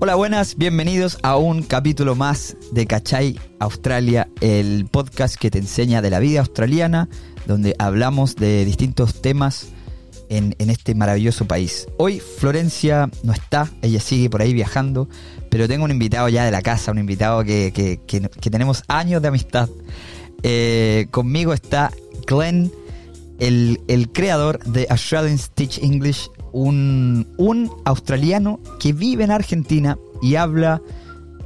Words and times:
Hola, 0.00 0.14
buenas, 0.14 0.56
bienvenidos 0.56 1.18
a 1.22 1.36
un 1.38 1.64
capítulo 1.64 2.14
más 2.14 2.56
de 2.70 2.86
Cachay 2.86 3.36
Australia, 3.58 4.28
el 4.40 4.86
podcast 4.86 5.34
que 5.34 5.50
te 5.50 5.58
enseña 5.58 6.00
de 6.00 6.08
la 6.08 6.20
vida 6.20 6.38
australiana, 6.38 7.08
donde 7.48 7.74
hablamos 7.80 8.36
de 8.36 8.64
distintos 8.64 9.20
temas 9.20 9.70
en, 10.28 10.54
este 10.58 10.94
maravilloso 10.94 11.46
país. 11.48 11.88
Hoy 11.96 12.20
Florencia 12.20 13.10
no 13.24 13.32
está, 13.32 13.72
ella 13.82 13.98
sigue 13.98 14.30
por 14.30 14.40
ahí 14.40 14.54
viajando, 14.54 15.08
pero 15.50 15.66
tengo 15.66 15.84
un 15.84 15.90
invitado 15.90 16.28
ya 16.28 16.44
de 16.44 16.52
la 16.52 16.62
casa, 16.62 16.92
un 16.92 16.98
invitado 16.98 17.42
que, 17.42 18.00
tenemos 18.52 18.84
años 18.86 19.20
de 19.20 19.28
amistad. 19.28 19.68
Eh, 20.44 21.08
conmigo 21.10 21.52
está 21.52 21.90
Glenn, 22.24 22.70
el, 23.40 23.80
el 23.88 24.12
creador 24.12 24.62
de 24.64 24.86
Australian 24.90 25.40
Teach 25.56 25.82
English 25.82 26.30
un, 26.52 27.70
australiano 27.84 28.60
que 28.78 28.92
vive 28.92 29.24
en 29.24 29.30
Argentina 29.30 29.98
y 30.22 30.36
habla 30.36 30.80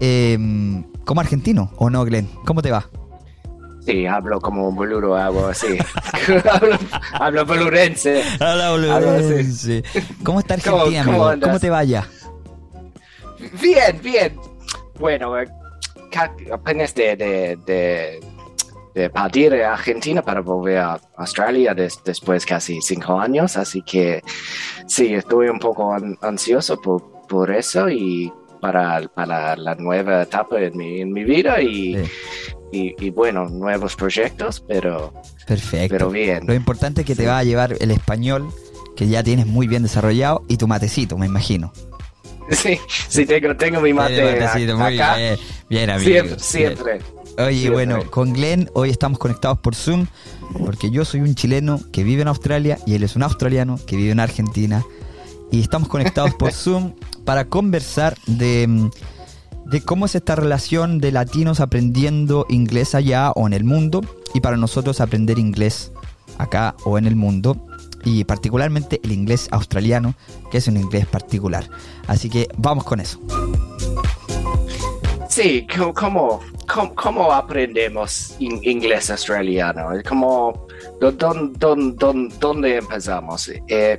em, 0.00 0.84
como 1.04 1.20
argentino, 1.20 1.70
¿o 1.76 1.90
no, 1.90 2.04
Glenn? 2.04 2.28
¿Cómo 2.44 2.62
te 2.62 2.70
va? 2.70 2.88
Sí, 3.84 4.06
hablo 4.06 4.40
como 4.40 4.68
un 4.68 4.76
boludo, 4.76 5.16
hago 5.16 5.46
así. 5.46 5.76
hablo, 7.14 7.44
bolurense. 7.44 8.22
Habla 8.38 8.70
bolurense. 8.70 9.82
¿Cómo 10.22 10.38
está 10.38 10.54
Argentina, 10.54 11.04
¿Cómo, 11.04 11.24
amigo? 11.24 11.46
¿Cómo, 11.46 11.58
te 11.58 11.68
vaya? 11.68 12.06
Bien, 13.60 14.00
bien. 14.00 14.36
Bueno, 15.00 15.36
eh, 15.36 15.48
apenas 16.52 16.94
de 16.94 17.16
de 17.66 18.20
partir 19.12 19.54
a 19.54 19.72
Argentina 19.72 20.22
para 20.22 20.40
volver 20.40 20.78
a 20.78 21.00
Australia 21.16 21.74
después 21.74 22.44
casi 22.44 22.80
cinco 22.82 23.18
años, 23.18 23.56
así 23.56 23.82
que 23.82 24.22
sí, 24.86 25.14
estoy 25.14 25.48
un 25.48 25.58
poco 25.58 25.96
ansioso 26.20 26.80
por, 26.80 27.50
eso 27.50 27.88
y 27.88 28.30
para, 28.60 29.00
para, 29.14 29.56
la 29.56 29.74
nueva 29.76 30.22
etapa 30.22 30.60
en 30.60 30.76
mi, 30.76 31.00
en 31.00 31.12
mi 31.12 31.24
vida 31.24 31.62
y, 31.62 31.96
y, 32.72 33.10
bueno, 33.10 33.48
nuevos 33.48 33.96
proyectos, 33.96 34.64
pero, 34.66 35.12
Perfecto. 35.46 35.88
pero 35.90 36.10
bien. 36.10 36.46
Lo 36.46 36.54
importante 36.54 37.02
es 37.02 37.06
que 37.06 37.14
te 37.14 37.26
va 37.26 37.38
a 37.38 37.44
llevar 37.44 37.76
el 37.80 37.90
español, 37.90 38.48
que 38.96 39.08
ya 39.08 39.22
tienes 39.22 39.46
muy 39.46 39.66
bien 39.66 39.82
desarrollado, 39.82 40.42
y 40.48 40.56
tu 40.56 40.66
matecito, 40.66 41.18
me 41.18 41.26
imagino. 41.26 41.72
Sí, 42.50 42.78
sí, 43.08 43.24
tengo, 43.24 43.56
tengo 43.56 43.80
mi 43.80 43.92
mate 43.92 44.42
acá. 44.42 44.56
Bien, 44.56 45.38
bien, 45.68 45.90
amigo. 45.90 46.38
Siempre, 46.38 46.38
siempre. 46.38 47.21
Oye, 47.38 47.70
bueno, 47.70 48.10
con 48.10 48.32
Glenn 48.32 48.70
hoy 48.74 48.90
estamos 48.90 49.18
conectados 49.18 49.58
por 49.58 49.74
Zoom 49.74 50.06
porque 50.64 50.90
yo 50.90 51.04
soy 51.04 51.20
un 51.20 51.34
chileno 51.34 51.80
que 51.90 52.04
vive 52.04 52.22
en 52.22 52.28
Australia 52.28 52.78
y 52.86 52.94
él 52.94 53.02
es 53.02 53.16
un 53.16 53.22
australiano 53.22 53.78
que 53.86 53.96
vive 53.96 54.10
en 54.10 54.20
Argentina 54.20 54.84
y 55.50 55.60
estamos 55.60 55.88
conectados 55.88 56.34
por 56.34 56.52
Zoom 56.52 56.92
para 57.24 57.46
conversar 57.46 58.16
de, 58.26 58.90
de 59.64 59.80
cómo 59.80 60.06
es 60.06 60.14
esta 60.14 60.36
relación 60.36 60.98
de 60.98 61.12
latinos 61.12 61.60
aprendiendo 61.60 62.44
inglés 62.50 62.94
allá 62.94 63.30
o 63.32 63.46
en 63.46 63.54
el 63.54 63.64
mundo 63.64 64.02
y 64.34 64.40
para 64.40 64.58
nosotros 64.58 65.00
aprender 65.00 65.38
inglés 65.38 65.90
acá 66.36 66.74
o 66.84 66.98
en 66.98 67.06
el 67.06 67.16
mundo 67.16 67.56
y 68.04 68.24
particularmente 68.24 69.00
el 69.04 69.12
inglés 69.12 69.48
australiano 69.52 70.14
que 70.50 70.58
es 70.58 70.68
un 70.68 70.76
inglés 70.76 71.06
particular. 71.06 71.68
Así 72.06 72.28
que 72.28 72.48
vamos 72.58 72.84
con 72.84 73.00
eso. 73.00 73.20
Sí, 75.34 75.66
¿cómo, 75.94 76.40
cómo, 76.94 77.32
aprendemos 77.32 78.36
inglés 78.38 79.10
australiano? 79.10 79.88
¿Cómo, 80.06 80.66
¿Dónde 81.00 82.76
empezamos? 82.76 83.50
Eh, 83.68 83.98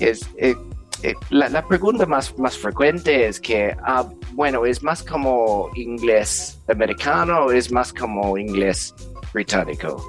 es, 0.00 0.22
eh, 0.38 0.56
eh, 1.02 1.12
la, 1.28 1.68
pregunta 1.68 2.06
más, 2.06 2.34
más 2.38 2.56
frecuente 2.56 3.26
es 3.26 3.38
que, 3.38 3.76
ah, 3.84 4.08
bueno, 4.32 4.64
¿es 4.64 4.82
más 4.82 5.02
como 5.02 5.68
inglés 5.74 6.58
americano 6.66 7.40
o 7.40 7.52
es 7.52 7.70
más 7.70 7.92
como 7.92 8.38
inglés 8.38 8.94
británico? 9.34 10.02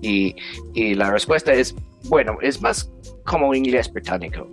Y, 0.00 0.34
y 0.72 0.94
la 0.94 1.10
respuesta 1.10 1.52
es, 1.52 1.74
bueno, 2.04 2.38
es 2.40 2.62
más 2.62 2.90
como 3.26 3.54
inglés 3.54 3.92
británico. 3.92 4.48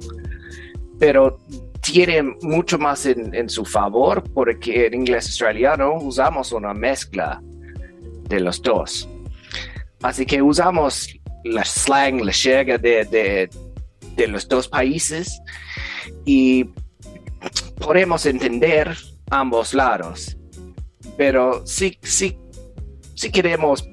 Pero 0.99 1.37
tiene 1.81 2.21
mucho 2.41 2.77
más 2.77 3.05
en, 3.05 3.49
su 3.49 3.65
favor 3.65 4.23
porque 4.33 4.87
en 4.87 4.93
inglés 4.93 5.27
australiano 5.27 5.93
usamos 5.95 6.51
una 6.51 6.73
mezcla 6.73 7.41
de 8.27 8.39
los 8.39 8.61
dos. 8.61 9.07
Así 10.01 10.25
que 10.25 10.41
usamos 10.41 11.09
la 11.43 11.63
slang, 11.63 12.21
la 12.21 12.31
jerga 12.31 12.77
de, 12.77 13.49
los 14.27 14.47
dos 14.47 14.67
países 14.67 15.41
y 16.25 16.65
podemos 17.79 18.25
entender 18.25 18.95
ambos 19.29 19.73
lados. 19.73 20.37
Pero 21.17 21.65
si, 21.65 21.97
si, 22.01 22.37
si 23.15 23.31
queremos 23.31 23.87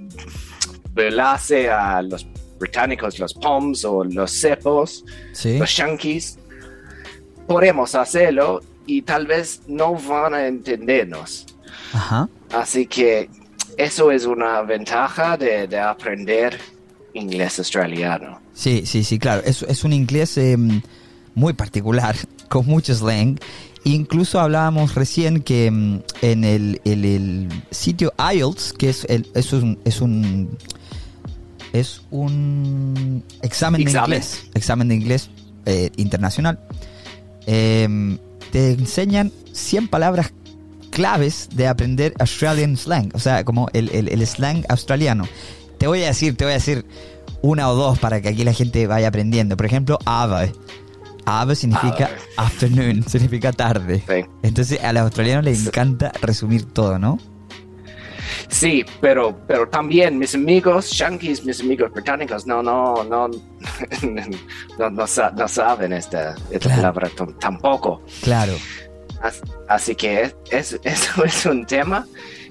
velarse 0.93 1.71
a 1.71 2.03
los 2.03 2.27
británicos, 2.59 3.19
los 3.19 3.35
POMs 3.35 3.85
o 3.85 4.05
los 4.05 4.31
cepos, 4.33 5.05
los 5.45 5.71
shankies, 5.71 6.39
podemos 7.47 7.95
hacerlo 7.95 8.61
y 8.87 9.03
tal 9.03 9.27
vez 9.27 9.63
no 9.67 9.95
van 9.95 10.35
a 10.35 10.47
entendernos. 10.47 11.47
Así 12.53 12.87
que 12.87 13.29
eso 13.77 14.11
es 14.11 14.27
una 14.27 14.63
ventaja 14.63 15.37
de, 15.37 15.79
aprender 15.79 16.59
inglés 17.15 17.59
australiano. 17.59 18.41
Sí, 18.53 18.85
sí, 18.87 19.05
sí, 19.05 19.19
claro. 19.19 19.43
Es, 19.45 19.63
es 19.63 19.85
un 19.85 19.93
inglés 19.93 20.37
em, 20.39 20.81
muy 21.35 21.53
particular, 21.53 22.17
con 22.49 22.67
mucho 22.67 22.95
slang. 22.95 23.39
Incluso 23.85 24.41
hablábamos 24.41 24.95
recién 24.95 25.43
que 25.43 25.67
em, 25.67 26.03
en 26.23 26.45
el, 26.45 27.49
sitio 27.71 28.13
IELTS, 28.19 28.73
que 28.73 28.91
es, 28.91 29.05
el, 29.09 29.29
es 29.35 29.53
un... 29.53 29.79
Es 29.85 30.01
un 30.01 30.57
es 31.73 32.01
un 32.11 33.23
examen, 33.43 33.85
de 33.85 33.91
inglés, 33.91 34.47
examen 34.55 34.89
de 34.89 34.95
inglés 34.95 35.29
eh, 35.67 35.91
internacional. 35.97 36.59
Em, 37.47 38.19
te 38.51 38.73
enseñan 38.73 39.33
100 39.53 39.89
palabras 39.89 40.33
claves 40.91 41.49
de 41.53 41.69
aprender 41.69 42.15
Australian 42.19 42.77
slang, 42.77 43.11
o 43.15 43.19
sea, 43.19 43.45
como 43.45 43.69
el, 43.73 44.27
slang 44.27 44.65
australiano. 44.69 45.25
Te 45.79 45.87
voy 45.87 46.03
a 46.03 46.07
decir, 46.07 46.37
te 46.37 46.45
voy 46.45 46.53
a 46.53 46.57
decir 46.57 46.87
una 47.43 47.69
o 47.69 47.75
dos 47.75 47.99
para 47.99 48.21
que 48.21 48.31
aquí 48.31 48.45
la 48.45 48.53
gente 48.53 48.87
vaya 48.87 49.09
aprendiendo. 49.09 49.57
Por 49.57 49.67
ejemplo, 49.67 49.99
ave. 50.05 50.53
Ave 51.27 51.55
significa 51.55 52.09
afternoon, 52.37 53.03
significa 53.09 53.53
tarde. 53.53 54.03
Entonces 54.43 54.83
a 54.83 54.93
los 54.93 55.03
australianos 55.03 55.45
les 55.45 55.67
encanta 55.67 56.13
resumir 56.23 56.65
todo, 56.65 56.99
¿no? 56.99 57.19
Sí, 58.49 58.85
pero, 59.01 59.37
pero 59.47 59.69
también 59.69 60.19
mis 60.19 60.35
amigos 60.35 60.91
yankees, 60.91 61.45
mis 61.45 61.61
amigos 61.61 61.93
británicos, 61.93 62.47
no, 62.47 62.63
no, 62.63 63.05
no, 63.05 63.29
no, 64.79 65.07
saben 65.07 65.93
esta, 65.93 66.35
palabra 66.63 67.11
tampoco. 67.41 68.03
Claro. 68.23 68.55
Así 69.69 69.95
que 69.95 70.35
eso 70.51 70.79
es 71.25 71.47
un 71.47 71.67
tema 71.67 72.07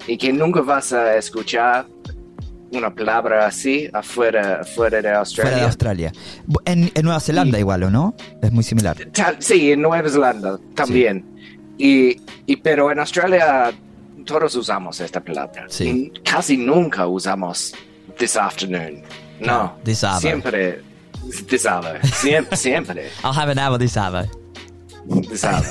y 0.06 0.16
que 0.16 0.32
nunca 0.32 0.60
vas 0.60 0.92
a 0.92 1.16
escuchar 1.16 1.86
una 2.72 2.94
palabra 2.94 3.46
así 3.46 3.88
afuera, 3.92 4.60
afuera 4.62 5.00
de 5.00 5.10
Australia. 5.12 5.50
Fuera 5.50 5.56
de 5.60 5.66
Australia. 5.66 6.12
En, 6.64 6.90
Nueva 7.02 7.20
Zelanda 7.20 7.58
igual, 7.58 7.84
¿o 7.84 7.90
no? 7.90 8.14
Es 8.42 8.52
muy 8.52 8.64
similar. 8.64 8.96
sí, 9.38 9.72
en 9.72 9.82
Nueva 9.82 10.08
Zelanda 10.08 10.58
también. 10.74 11.24
Y, 11.78 12.16
y, 12.46 12.56
pero 12.56 12.90
en 12.90 12.98
Australia 12.98 13.72
todos 14.24 14.54
usamos 14.56 15.00
esta 15.00 15.20
palabra. 15.20 15.66
Sí. 15.68 16.12
Casi 16.24 16.56
nunca 16.56 17.06
usamos 17.06 17.74
this 18.18 18.36
afternoon. 18.36 19.02
No. 19.40 19.76
This. 19.84 20.04
Siempre. 20.18 20.82
This 21.48 21.66
hour. 21.66 22.00
Siempre. 22.04 22.56
siempre. 22.56 23.10
I'll 23.24 23.32
have 23.32 23.50
an 23.50 23.58
hour 23.58 23.78
this 23.78 23.96
hour. 23.96 24.26
This 25.28 25.44
hour. 25.44 25.64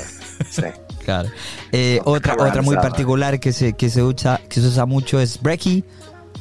Sí. 0.50 0.62
Claro. 1.04 1.30
Eh, 1.72 2.00
otra 2.04 2.34
otra 2.38 2.62
muy 2.62 2.76
particular 2.76 3.38
que 3.38 3.52
se, 3.52 3.74
que 3.74 3.90
se 3.90 4.02
usa 4.02 4.40
que 4.48 4.60
se 4.60 4.66
usa 4.66 4.86
mucho 4.86 5.20
es 5.20 5.40
breaky, 5.40 5.84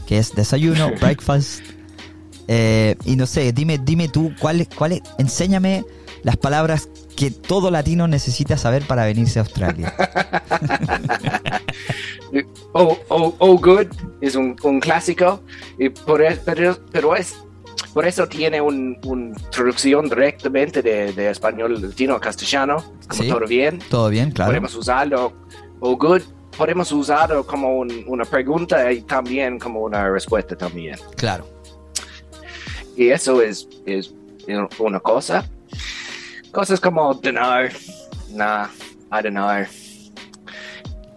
que 0.08 0.18
es 0.18 0.34
desayuno, 0.34 0.92
breakfast. 1.02 1.62
Eh, 2.48 2.96
y 3.06 3.16
no 3.16 3.26
sé, 3.26 3.52
dime, 3.54 3.78
dime 3.80 4.08
tú, 4.08 4.34
¿cuál, 4.40 4.68
cuál, 4.76 5.02
enséñame 5.18 5.84
las 6.24 6.38
palabras 6.38 6.90
que 7.16 7.32
todo 7.32 7.72
latino 7.72 8.08
necesita 8.08 8.58
saber 8.58 8.86
para 8.86 9.06
venirse 9.06 9.40
a 9.40 9.44
Australia. 9.44 9.94
oh, 12.74 12.98
oh, 13.10 13.36
oh, 13.38 13.58
good 13.58 13.88
es 14.22 14.36
un, 14.36 14.56
un 14.64 14.80
clásico, 14.80 15.42
y 15.78 15.90
por, 15.90 16.24
pero, 16.44 16.78
pero 16.92 17.16
es, 17.16 17.36
por 17.96 18.06
eso 18.06 18.28
tiene 18.28 18.60
una 18.60 18.98
un 19.06 19.34
traducción 19.50 20.10
directamente 20.10 20.82
de, 20.82 21.14
de, 21.14 21.30
español 21.30 21.82
latino 21.82 22.16
a 22.16 22.20
castellano, 22.20 22.84
como 23.08 23.24
todo 23.24 23.48
bien. 23.48 23.80
Todo 23.90 24.10
bien, 24.10 24.32
claro. 24.32 24.50
Podemos 24.50 24.76
usarlo, 24.76 25.32
oh, 25.80 25.96
good, 25.96 26.22
podemos 26.58 26.92
usarlo 26.92 27.48
como 27.48 27.78
una 27.80 28.26
pregunta 28.26 28.92
y 28.92 29.00
también 29.04 29.58
como 29.58 29.80
una 29.80 30.10
respuesta 30.10 30.58
también. 30.58 31.00
Claro. 31.16 31.48
Y 32.98 33.08
eso 33.08 33.42
es, 33.42 33.66
es 33.86 34.14
una 34.78 35.00
cosa 35.00 35.46
cosas 36.52 36.82
como 36.82 37.14
no, 37.14 37.70
nah, 38.34 38.68
I 39.10 39.22
don't 39.22 39.32
know. 39.32 39.66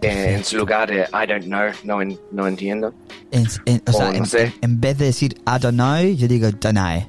En 0.01 0.45
su 0.45 0.55
lugar 0.55 0.89
de 0.89 1.01
I 1.11 1.27
don't 1.27 1.43
know, 1.43 2.17
no 2.31 2.47
entiendo. 2.47 2.93
En, 3.31 3.47
en- 3.65 3.83
o 3.87 3.91
O 3.91 3.93
sea, 3.93 4.07
no 4.11 4.13
en, 4.17 4.25
sé. 4.25 4.53
en- 4.61 4.81
vez 4.81 4.97
de 4.97 5.05
decir 5.05 5.33
I 5.47 5.59
don't 5.61 5.73
know, 5.75 5.99
yo 6.01 6.27
digo. 6.27 6.49
Don't 6.51 6.75
know. 6.77 7.03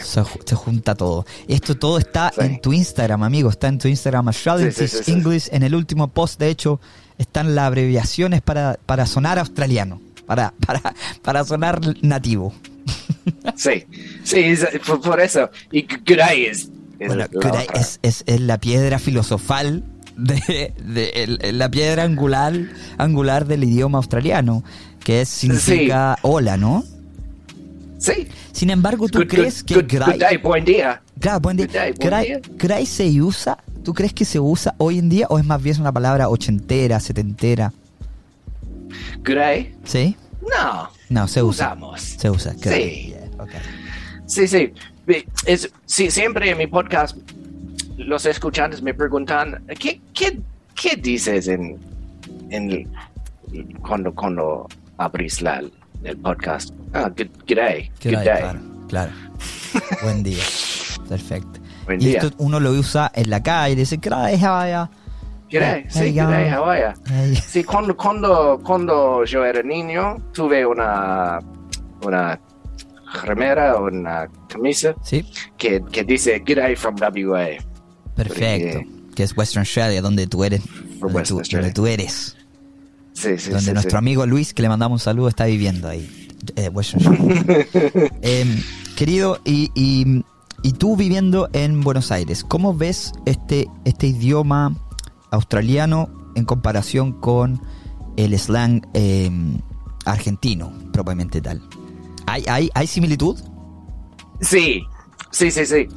Se, 0.00 0.22
se 0.44 0.54
junta 0.56 0.94
todo. 0.96 1.24
Esto 1.46 1.76
todo 1.76 1.98
está 1.98 2.32
Sí. 2.34 2.40
en 2.44 2.60
tu 2.60 2.72
Instagram, 2.72 3.22
amigo. 3.22 3.50
Está 3.50 3.68
en 3.68 3.78
tu 3.78 3.86
Instagram, 3.88 4.26
Australian. 4.28 4.72
English. 5.06 5.48
En 5.52 5.62
el 5.62 5.74
último 5.76 6.08
post, 6.08 6.40
de 6.40 6.48
hecho, 6.50 6.80
están 7.18 7.54
las 7.54 7.66
abreviaciones 7.66 8.42
para, 8.42 8.78
para 8.84 9.06
sonar 9.06 9.38
australiano. 9.38 10.00
Para, 10.26 10.52
para, 10.66 10.94
para 11.22 11.44
sonar 11.44 11.80
nativo. 12.02 12.52
Sí, 13.56 13.84
sí, 14.24 14.38
es- 14.40 14.66
por, 14.86 15.00
por 15.00 15.20
eso. 15.20 15.48
Y 15.70 15.86
g- 15.86 15.98
good 16.06 16.16
day 16.18 16.46
es, 16.46 16.68
es 16.98 17.06
Bueno, 17.08 17.24
otra. 17.34 17.62
es, 17.74 18.00
es, 18.02 18.24
es 18.26 18.40
la 18.40 18.58
piedra 18.58 18.98
filosofal 18.98 19.84
de, 20.16 20.72
de- 20.84 21.10
el- 21.14 21.58
la 21.58 21.70
piedra 21.70 22.02
angular 22.02 22.54
angular 22.98 23.46
del 23.46 23.64
idioma 23.64 23.98
australiano 23.98 24.64
que 25.04 25.22
es, 25.22 25.28
significa 25.28 26.16
hola, 26.22 26.56
¿no? 26.56 26.84
Sí. 27.98 28.28
Sin 28.52 28.70
embargo, 28.70 29.08
¿tú 29.08 29.18
Good, 29.20 29.28
crees 29.28 29.62
good, 29.62 29.84
que 29.86 29.98
good, 29.98 30.18
day, 30.18 30.36
buen 30.38 30.64
día. 30.64 31.02
Claro, 31.18 31.40
buen 31.40 31.56
día. 31.56 31.66
Day, 31.66 31.92
buen 32.00 32.22
día. 32.22 32.40
G'day 32.56 32.86
se 32.86 33.20
usa? 33.20 33.58
¿Tú 33.84 33.92
crees 33.94 34.12
que 34.14 34.24
se 34.24 34.40
usa 34.40 34.74
hoy 34.78 34.98
en 34.98 35.08
día 35.08 35.26
o 35.28 35.38
es 35.38 35.44
más 35.44 35.62
bien 35.62 35.80
una 35.80 35.92
palabra 35.92 36.28
ochentera, 36.28 36.98
setentera? 37.00 37.72
Day. 39.22 39.74
¿Sí? 39.84 40.16
No, 40.42 40.88
No, 41.10 41.28
se 41.28 41.42
usa. 41.42 41.66
usamos. 41.68 42.00
Se 42.00 42.30
usa. 42.30 42.54
G'day. 42.54 42.94
Sí. 42.94 43.06
Yeah. 43.08 43.26
Sí, 44.26 44.48
sí. 44.48 44.72
Es, 45.44 45.70
sí, 45.86 46.10
Siempre 46.10 46.50
en 46.50 46.58
mi 46.58 46.66
podcast 46.66 47.16
los 47.96 48.24
escuchantes 48.26 48.80
me 48.82 48.94
preguntan, 48.94 49.62
¿qué, 49.78 50.00
qué, 50.14 50.40
qué 50.74 50.96
dices 50.96 51.48
en, 51.48 51.76
en 52.50 52.88
cuando, 53.82 54.14
cuando 54.14 54.66
abrís 55.00 55.40
la, 55.42 55.62
el 56.04 56.16
podcast? 56.18 56.74
Ah, 56.92 57.08
good, 57.08 57.28
good 57.48 57.56
day. 57.56 57.90
Good 58.02 58.12
G'day, 58.12 58.24
day. 58.24 58.38
claro, 58.40 58.60
claro. 58.88 59.12
Buen 60.02 60.22
día. 60.22 60.42
Perfecto. 61.08 61.60
Buen 61.86 62.00
y 62.00 62.06
día. 62.06 62.18
esto 62.18 62.30
uno 62.38 62.60
lo 62.60 62.70
usa 62.72 63.10
en 63.14 63.30
la 63.30 63.42
calle, 63.42 63.74
dice, 63.76 63.96
G'day, 63.98 64.36
how 64.42 64.52
are 64.54 64.70
ya?" 64.70 64.90
Good 65.50 65.58
day. 65.60 65.82
Hey, 65.82 65.86
Sí, 65.90 65.98
hey, 66.00 66.12
good 66.12 66.30
day. 66.30 66.44
ya. 66.50 66.60
How 66.60 66.64
are? 66.70 66.94
Hey. 67.08 67.34
Sí, 67.44 67.64
cuando, 67.64 67.96
cuando, 67.96 68.60
cuando 68.62 69.24
yo 69.24 69.44
era 69.44 69.62
niño, 69.62 70.16
tuve 70.32 70.64
una, 70.64 71.40
una 72.02 72.38
remera 73.24 73.76
una 73.78 74.28
camisa 74.48 74.94
Sí, 75.02 75.24
que, 75.58 75.82
que 75.90 76.04
dice 76.04 76.38
Good 76.46 76.56
day 76.56 76.76
from 76.76 76.94
WA. 77.00 77.56
perfecto. 78.14 78.80
Que 79.16 79.24
es 79.24 79.36
Western 79.36 79.62
Australia, 79.62 80.00
donde 80.00 80.26
tú 80.28 80.44
eres. 80.44 80.62
Donde 81.00 81.22
tú, 81.24 81.42
donde 81.50 81.72
tú 81.72 81.86
eres. 81.88 82.36
Sí, 83.12 83.36
sí, 83.38 83.50
donde 83.50 83.66
sí, 83.66 83.72
nuestro 83.72 83.98
amigo 83.98 84.24
Luis, 84.26 84.54
que 84.54 84.62
le 84.62 84.68
mandamos 84.68 85.00
un 85.00 85.04
saludo, 85.04 85.28
está 85.28 85.44
viviendo 85.46 85.88
ahí. 85.88 86.28
eh. 86.56 86.70
Em, 88.22 88.62
querido, 88.96 89.40
y, 89.44 89.70
y, 89.74 90.24
y 90.62 90.72
tú 90.72 90.96
viviendo 90.96 91.48
en 91.52 91.80
Buenos 91.82 92.10
Aires, 92.12 92.44
¿cómo 92.44 92.74
ves 92.74 93.12
este, 93.26 93.68
este 93.84 94.06
idioma 94.08 94.74
australiano 95.30 96.08
en 96.34 96.44
comparación 96.44 97.12
con 97.12 97.60
el 98.16 98.38
slang 98.38 98.82
em, 98.94 99.58
argentino, 100.06 100.72
propiamente 100.92 101.40
tal? 101.40 101.62
¿Hay, 102.26 102.44
hay, 102.48 102.70
¿Hay 102.74 102.86
similitud? 102.86 103.38
Sí, 104.40 104.82
sí, 105.30 105.50
sí, 105.50 105.66
sí. 105.66 105.88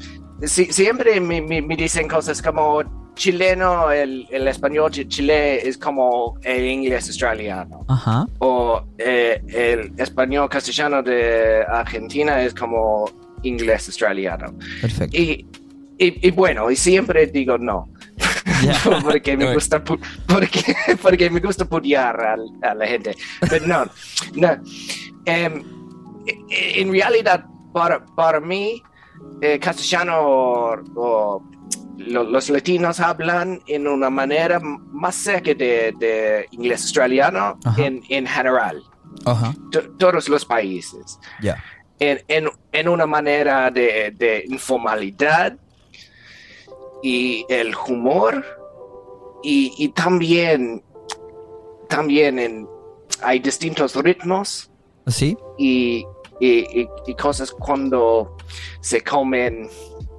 Sí, 0.46 0.68
siempre 0.72 1.22
me, 1.22 1.42
me- 1.42 1.62
me 1.62 1.76
dicen 1.78 2.08
cosas 2.10 2.42
como 2.42 2.82
chileno, 3.16 3.92
el, 3.92 4.28
el 4.32 4.48
español 4.48 4.92
de 4.92 5.08
Chile 5.08 5.68
es 5.68 5.78
como 5.78 6.38
el 6.44 6.66
inglés 6.66 7.08
australiano. 7.08 7.86
Ajá. 7.88 8.26
O 8.40 8.84
eh, 8.98 9.42
el 9.50 9.94
español 10.00 10.50
castellano 10.50 11.02
de 11.04 11.64
Argentina 11.68 12.42
es 12.42 12.54
como 12.54 13.06
inglés 13.44 13.88
australiano. 13.88 14.54
Perfecto. 14.82 15.16
Y, 15.18 15.46
y, 15.98 16.28
y 16.28 16.32
bueno, 16.32 16.70
y 16.72 16.76
siempre 16.76 17.28
digo 17.28 17.58
no. 17.58 17.88
Ya. 18.64 18.80
porque 19.04 19.38
me 19.38 19.54
gusta 19.54 19.84
porque, 19.84 20.76
porque 21.02 21.30
me 21.30 21.40
gusta 21.40 21.66
putear 21.66 22.20
al- 22.20 22.50
a, 22.62 22.74
la 22.74 22.88
gente. 22.88 23.16
Pero 23.50 23.68
no, 23.68 23.86
no. 24.36 24.50
E- 25.26 25.54
en 26.82 26.92
realidad, 26.92 27.46
para, 27.74 28.06
para 28.06 28.40
mí, 28.40 28.82
eh, 29.42 29.60
castellano 29.60 30.20
o, 30.22 30.76
o 30.96 31.44
lo- 31.98 32.24
los 32.24 32.50
latinos 32.50 33.00
hablan 33.00 33.62
en 33.68 33.88
una 33.88 34.10
manera 34.10 34.60
más 34.60 35.16
cerca 35.16 35.54
de, 35.54 35.94
de 36.00 36.48
inglés 36.52 36.82
australiano 36.84 37.58
en, 37.78 38.02
en 38.10 38.26
general, 38.28 38.82
Ajá. 39.26 39.54
todos 40.00 40.28
los 40.30 40.46
países 40.46 41.20
Ya. 41.42 41.64
en, 42.00 42.20
en, 42.28 42.50
en 42.72 42.88
una 42.88 43.06
manera 43.06 43.70
de, 43.72 44.14
de 44.18 44.44
informalidad 44.48 45.58
y 47.02 47.46
el 47.50 47.76
humor 47.88 48.44
y, 49.44 49.74
y 49.78 49.90
también 49.90 50.82
también 51.90 52.40
en, 52.40 52.68
hay 53.22 53.40
distintos 53.40 53.96
ritmos 53.96 54.72
¿Sí? 55.08 55.38
y, 55.58 56.06
y- 56.40 56.82
y- 56.82 56.88
y 57.06 57.16
cosas 57.16 57.52
cuando 57.52 58.36
se 58.82 59.02
comen 59.02 59.70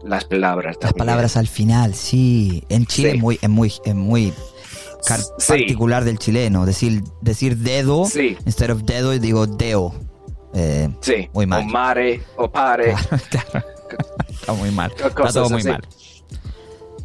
las 0.04 0.24
palabras 0.24 0.76
Las 0.80 0.92
palabras 0.92 1.36
al 1.36 1.48
final, 1.48 1.94
sí. 1.94 2.62
En 2.68 2.86
Chile 2.86 3.12
Sí. 3.12 3.18
muy, 3.18 3.38
es 3.42 3.48
muy, 3.48 3.72
es 3.84 3.94
muy 3.94 4.32
Sí. 5.38 5.48
particular 5.48 6.04
del 6.04 6.18
chileno. 6.18 6.64
Decir, 6.66 7.02
decir 7.20 7.56
dedo, 7.58 8.06
Sí. 8.06 8.36
instead 8.46 8.70
of 8.70 8.82
dedo, 8.84 9.10
digo 9.18 9.46
deo. 9.46 9.94
Eh, 10.54 10.88
sí 11.00 11.28
Muy 11.32 11.46
mal. 11.46 11.62
o 11.62 11.64
mare 11.66 12.22
o 12.36 12.50
pare 12.50 12.94
claro. 13.30 13.66
Está 14.30 14.52
muy 14.52 14.70
mal. 14.70 14.92
Está 14.96 15.10
todo 15.32 15.50
muy 15.50 15.58
así. 15.60 15.68
mal. 15.68 15.82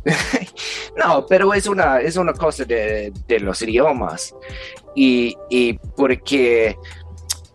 No, 0.98 1.26
pero 1.28 1.54
es 1.54 1.68
una, 1.68 2.00
es 2.02 2.16
una 2.18 2.34
cosa 2.34 2.66
de, 2.66 3.14
de 3.28 3.40
los 3.40 3.62
idiomas. 3.62 4.36
Y, 4.96 5.36
y 5.50 5.74
porque 5.96 6.76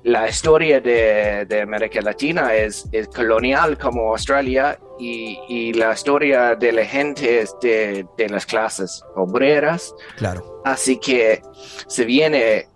la 0.05 0.29
historia 0.29 0.81
de, 0.81 1.47
de 1.47 1.63
América 1.63 2.01
Latina 2.03 2.55
es, 2.55 2.87
es 2.93 3.09
colonial 3.09 3.77
como 3.79 4.11
Australia 4.11 4.79
y, 4.99 5.39
y 5.49 5.73
la 5.73 5.93
historia 5.95 6.55
de 6.55 6.73
la 6.73 6.85
gente 6.85 7.41
es 7.41 7.55
de, 7.63 8.07
de 8.17 8.29
las 8.29 8.45
clases 8.47 9.03
obreras. 9.17 9.95
Claro. 10.17 10.61
Así 10.65 10.99
que 10.99 11.41
se 11.87 12.05
viene 12.05 12.69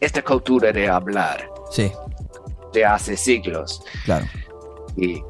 esta 0.00 0.22
cultura 0.22 0.70
de 0.72 0.88
hablar 0.88 1.50
Sí, 1.70 1.90
de 2.72 2.84
hace 2.84 3.16
siglos. 3.16 3.82
claro. 4.04 4.24
Y, 4.96 5.20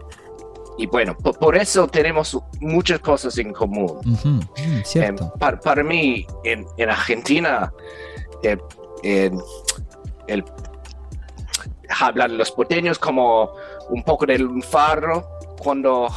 y 0.77 0.87
bueno, 0.87 1.17
po- 1.17 1.33
por, 1.33 1.57
eso 1.57 1.89
tenemos 1.89 2.39
muchas 2.61 3.01
cosas 3.01 3.37
en 3.39 3.53
común. 3.55 3.99
Mm, 4.05 4.41
cierto. 4.85 5.33
para, 5.39 5.59
para 5.59 5.83
mí, 5.83 6.27
en, 6.45 6.65
en 6.77 6.91
Argentina, 6.91 7.73
eh, 8.43 9.31
el, 10.27 10.45
hablan 12.01 12.37
los 12.39 12.51
porteños 12.51 12.99
como 12.99 13.53
un 13.91 14.03
poco 14.03 14.27
del 14.27 14.43
lunfardo 14.43 15.29
cuando 15.59 16.09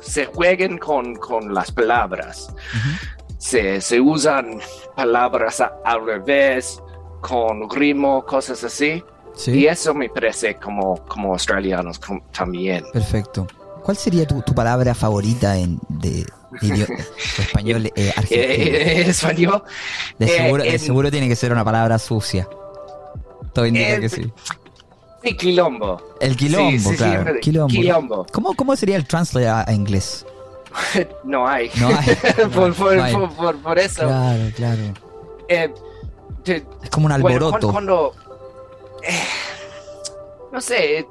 se 0.00 0.26
jueguen 0.26 0.78
con, 0.78 1.14
con 1.16 1.52
las 1.54 1.70
palabras. 1.72 2.48
Ujú. 2.50 3.34
Se, 3.38 3.80
se 3.80 4.00
usan 4.00 4.60
palabras 4.94 5.60
a- 5.60 5.72
al 5.84 6.04
revés, 6.04 6.82
con 7.20 7.68
ritmo, 7.70 8.24
cosas 8.24 8.62
así. 8.64 9.02
Sí. 9.34 9.52
Y 9.52 9.66
eso 9.66 9.94
me 9.94 10.08
parece 10.08 10.56
como, 10.56 10.96
como 11.06 11.32
australianos 11.32 12.00
también. 12.32 12.84
Perfecto. 12.92 13.46
¿Cuál 13.82 13.96
sería 13.96 14.26
tu, 14.26 14.42
tu 14.42 14.54
palabra 14.54 14.94
favorita 14.94 15.56
en, 15.56 15.78
de, 15.88 16.26
idio- 16.60 16.86
español 17.38 17.90
eh, 17.96 18.12
argentino? 18.14 18.76
Eh, 18.76 19.02
español. 19.08 19.62
De 20.18 20.26
eh, 20.26 20.28
seguro, 20.28 20.62
de 20.62 20.70
en- 20.70 20.78
seguro 20.78 21.10
tiene 21.10 21.28
que 21.28 21.36
ser 21.36 21.52
una 21.52 21.64
palabra 21.64 21.98
sucia. 21.98 22.46
Todo 23.54 23.64
indica 23.66 23.94
Eh, 23.94 24.00
que 24.00 24.08
sí. 24.10 24.32
Sí, 25.22 25.36
quilombo. 25.36 26.00
El 26.20 26.36
quilombo, 26.36 26.70
Sí, 26.70 26.78
sí, 26.80 26.96
claro. 26.96 27.34
Quilombo. 27.40 27.68
quilombo. 27.68 28.26
¿Cómo, 28.32 28.54
¿Cómo 28.54 28.74
sería 28.76 28.96
el 28.96 29.06
translate 29.06 29.48
a, 29.48 29.64
a 29.68 29.72
inglés? 29.72 30.24
No 31.24 31.46
hay. 31.46 31.70
No 31.78 31.88
hay. 31.88 32.16
por, 32.54 32.74
por- 32.74 32.96
No 32.96 33.02
hay. 33.02 33.12
por- 33.14 33.30
por- 33.34 33.56
por 33.62 33.78
eso. 33.78 34.02
Claro, 34.06 34.42
claro. 34.56 34.82
eh, 35.48 35.74
te- 36.44 36.64
Es 36.82 36.90
como 36.90 37.06
un 37.06 37.20
bueno, 37.20 37.36
alboroto. 37.46 37.70
cuando, 37.72 38.12
cuando, 38.14 39.00
eh, 39.02 39.18
no 40.52 40.60
sé, 40.60 40.98
eh, 41.00 41.06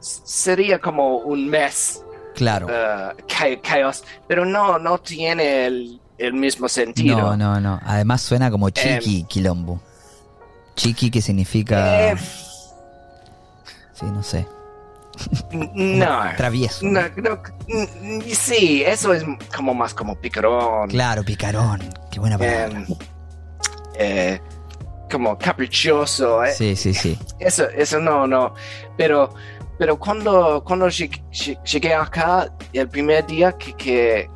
sería 0.00 0.78
como 0.80 1.18
un 1.18 1.48
mes 1.48 2.02
Claro. 2.34 2.66
ca- 2.66 3.60
caos, 3.62 4.02
pero 4.26 4.44
no, 4.44 4.78
no 4.78 4.98
tiene 4.98 5.66
el, 5.66 6.00
el 6.18 6.32
mismo 6.34 6.68
sentido. 6.68 7.16
No, 7.16 7.36
no, 7.36 7.60
no. 7.60 7.80
Además 7.84 8.20
suena 8.22 8.50
como 8.50 8.70
chiqui, 8.70 9.24
quilombo. 9.24 9.80
Chiqui 10.76 11.10
que 11.10 11.22
significa... 11.22 12.16
Eh, 13.94 13.98
Sí, 14.00 14.06
no 14.06 14.22
sé. 14.22 14.46
No. 15.62 16.20
Travieso. 16.36 16.84
No, 16.86 17.00
no, 17.16 17.40
sí, 18.32 18.82
eso 18.84 19.12
es 19.14 19.24
como 19.54 19.72
más 19.74 19.94
como 19.94 20.16
picarón. 20.20 20.88
Claro, 20.88 21.22
picarón. 21.22 21.80
Qué 22.10 22.18
buena 22.18 22.36
palabra. 22.36 22.78
em, 22.78 22.86
eh, 23.96 24.40
como 25.10 25.38
caprichoso. 25.38 26.42
eh. 26.44 26.52
Sí, 26.52 26.74
sí, 26.74 26.92
sí. 26.92 27.16
Eso, 27.38 27.68
eso 27.70 28.00
no, 28.00 28.26
no. 28.26 28.54
Pero, 28.96 29.32
pero 29.78 29.96
cuando, 29.98 30.64
cuando 30.64 30.86
lleg- 30.88 31.22
lleg- 31.30 31.62
llegué 31.62 31.94
acá, 31.94 32.52
el 32.72 32.88
primer 32.88 33.24
día 33.26 33.52
que, 33.52 33.72
que, 33.74 34.30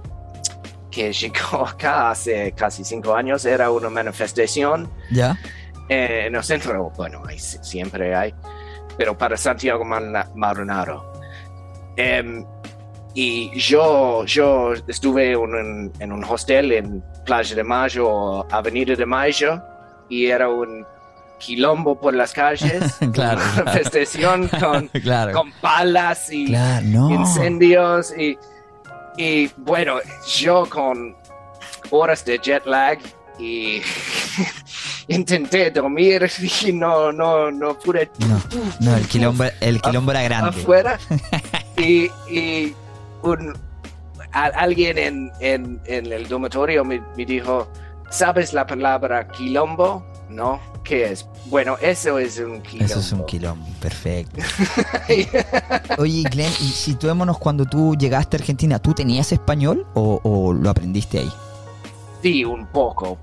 que 0.93 1.13
llegó 1.13 1.67
acá 1.67 2.11
hace 2.13 2.53
casi 2.53 2.85
cinco 2.85 3.15
años, 3.17 3.45
era 3.45 3.71
una 3.73 3.91
manifestación 3.91 4.89
¿Ya? 5.11 5.37
eh, 5.89 6.27
en 6.29 6.37
el 6.37 6.45
centro. 6.45 6.93
Bueno, 6.97 7.23
hay, 7.27 7.41
siempre 7.41 8.15
hay, 8.15 8.33
pero 8.99 9.17
para 9.17 9.37
Santiago 9.39 9.85
Marinaro. 10.35 11.13
Em, 11.97 12.45
y 13.15 13.51
yo, 13.59 14.25
yo 14.27 14.73
estuve 14.87 15.33
en 15.33 15.39
un, 15.39 15.93
en 15.99 16.13
un 16.13 16.23
hostel 16.25 16.73
en 16.73 17.03
Playa 17.25 17.57
de 17.57 17.65
Mayo, 17.65 18.47
Avenida 18.53 18.95
de 18.95 19.07
Mayo, 19.07 19.63
y 20.09 20.27
era 20.27 20.49
un 20.49 20.85
quilombo 21.39 21.99
por 21.99 22.15
las 22.15 22.33
calles, 22.33 22.97
Claro, 23.13 23.41
una 23.41 23.53
claro. 23.53 23.65
manifestación 23.65 24.49
con, 24.49 24.89
claro. 25.03 25.33
con 25.33 25.53
palas 25.61 26.31
y 26.33 26.47
Claro, 26.47 26.87
no. 26.87 27.11
incendios 27.11 28.13
y, 28.17 28.37
y 29.17 29.51
bueno, 29.57 29.97
yo 30.27 30.67
con 30.69 31.17
horas 31.91 32.25
de 32.25 32.39
jet 32.39 32.67
lag 32.67 32.99
y 33.39 33.81
intenté 35.09 35.71
dormir 35.71 36.31
y 36.67 36.73
no, 36.73 37.13
no, 37.13 37.51
no 37.51 37.79
pude 37.79 38.11
No, 38.19 38.41
no, 38.81 38.97
el 38.97 39.07
quilombo, 39.07 39.45
el 39.61 39.81
quilombo 39.81 40.11
era 40.13 40.23
grande. 40.23 40.61
afuera 40.61 40.99
y, 41.77 42.11
y 42.31 42.75
un, 43.23 43.57
a- 44.33 44.47
alguien 44.47 44.99
en, 44.99 45.33
en, 45.41 45.81
en 45.87 46.13
el 46.13 46.29
dormitorio 46.29 46.85
me, 46.85 47.01
me 47.17 47.25
dijo, 47.25 47.69
¿sabes 48.11 48.53
la 48.53 48.67
palabra 48.67 49.27
quilombo? 49.29 50.05
No, 50.29 50.61
¿qué 50.85 51.11
es? 51.13 51.27
Bueno, 51.47 51.77
eso 51.81 52.19
es 52.19 52.39
un 52.39 52.61
quilombo. 52.61 52.85
Eso 52.93 53.01
es 53.01 53.13
un 53.13 53.25
quilombo, 53.25 53.67
perfecto. 53.81 54.43
Oye, 55.97 56.23
Glenn, 56.31 56.53
y 56.61 56.69
situémonos 56.69 57.39
cuando 57.39 57.65
tú 57.65 57.95
llegaste 57.97 58.37
a 58.37 58.41
Argentina, 58.41 58.79
¿tú 58.79 58.93
tenías 58.93 59.33
español 59.33 59.87
o, 59.95 60.21
o 60.23 60.53
lo 60.53 60.69
aprendiste 60.69 61.21
ahí? 61.21 61.33
Sí, 62.23 62.45
un 62.45 62.67
poco. 62.67 63.17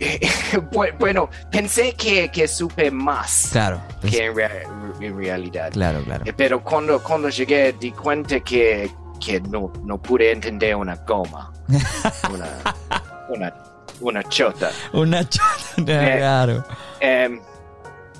Bu- 0.72 0.96
bueno, 0.98 1.28
pensé 1.50 1.92
que, 1.94 2.28
que 2.30 2.46
supe 2.48 2.90
más 2.90 3.48
Claro, 3.52 3.80
pues, 4.00 4.12
que 4.14 4.26
en, 4.26 4.36
rea- 4.36 4.62
en 5.00 5.16
realidad. 5.16 5.70
claro, 5.72 6.02
claro. 6.04 6.24
Eh, 6.26 6.32
Pero 6.36 6.62
cuando, 6.62 7.02
cuando 7.02 7.28
llegué 7.28 7.72
di 7.72 7.90
cuenta 7.92 8.40
que, 8.40 8.90
que 9.24 9.40
no, 9.40 9.72
no 9.84 10.00
pude 10.00 10.30
entender 10.32 10.74
una 10.76 10.94
goma. 10.96 11.52
Una, 12.32 12.48
una, 13.28 13.54
una 14.00 14.22
chota. 14.24 14.70
Una 14.92 15.28
chota, 15.28 15.44
claro. 15.84 16.64
Em, 17.00 17.40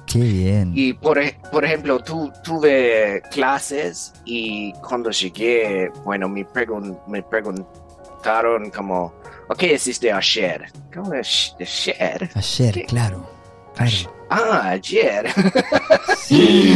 Qué 0.06 0.18
bien. 0.18 0.72
y 0.74 0.92
por, 0.94 1.20
por 1.52 1.64
ejemplo, 1.64 1.98
tu, 2.00 2.32
tuve 2.42 3.22
clases 3.30 4.12
y 4.24 4.72
cuando 4.74 5.10
llegué, 5.10 5.90
bueno, 6.04 6.28
me, 6.28 6.46
pregun- 6.46 6.98
me 7.06 7.22
preguntaron 7.22 8.70
como, 8.70 9.14
¿qué 9.56 9.74
hiciste 9.74 10.12
ayer? 10.12 10.66
¿Cómo 10.92 11.14
es 11.14 11.54
ayer? 11.60 12.30
Ayer, 12.34 12.74
¿Qué? 12.74 12.84
claro. 12.84 13.30
Claro. 13.74 14.14
Ah, 14.30 14.70
ayer. 14.70 15.26
Sí. 16.18 16.74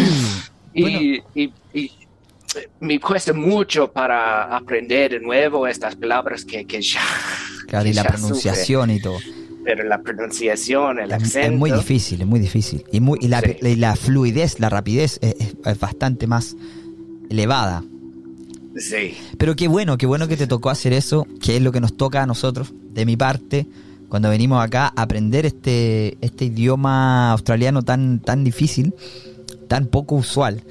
y, 0.74 1.16
y- 1.34 1.52
y 1.74 1.90
me 2.80 2.98
cuesta 3.00 3.32
mucho 3.32 3.90
para 3.92 4.54
aprender 4.56 5.12
de 5.12 5.20
nuevo 5.20 5.66
estas 5.66 5.96
palabras 5.96 6.44
que, 6.44 6.64
que 6.66 6.80
ya... 6.82 7.00
Claro, 7.66 7.88
y 7.88 7.92
la 7.92 8.04
pronunciación 8.04 8.90
y 8.90 9.00
todo. 9.00 9.18
Pero 9.64 9.84
la 9.84 10.00
pronunciación, 10.02 10.98
el 10.98 11.10
Es, 11.12 11.22
acento... 11.22 11.48
es 11.48 11.52
muy 11.52 11.70
difícil, 11.70 12.20
es 12.22 12.26
muy 12.26 12.40
difícil. 12.40 12.84
Y, 12.92 13.00
muy, 13.00 13.18
y, 13.22 13.28
la, 13.28 13.40
Sí. 13.40 13.56
y 13.62 13.76
la 13.76 13.96
fluidez, 13.96 14.60
la 14.60 14.68
rapidez 14.68 15.18
es, 15.22 15.36
es- 15.38 15.54
es 15.64 15.78
bastante 15.80 16.26
más 16.26 16.56
elevada. 17.30 17.82
Sí, 18.78 19.14
Pero 19.38 19.54
qué 19.54 19.68
bueno, 19.68 19.98
qué 19.98 20.06
bueno 20.06 20.28
que 20.28 20.36
te 20.36 20.46
tocó 20.46 20.70
hacer 20.70 20.92
eso, 20.92 21.26
que 21.40 21.56
es 21.56 21.62
lo 21.62 21.72
que 21.72 21.80
nos 21.80 21.96
toca 21.96 22.22
a 22.22 22.26
nosotros, 22.26 22.72
de 22.94 23.04
mi 23.04 23.16
parte, 23.16 23.66
cuando 24.08 24.28
venimos 24.30 24.62
acá, 24.64 24.92
aprender 24.96 25.44
este, 25.46 26.16
este 26.20 26.46
idioma 26.46 27.32
australiano 27.32 27.82
tan, 27.82 28.20
tan 28.20 28.44
difícil, 28.44 28.94
tan 29.68 29.86
poco 29.86 30.14
usual, 30.16 30.62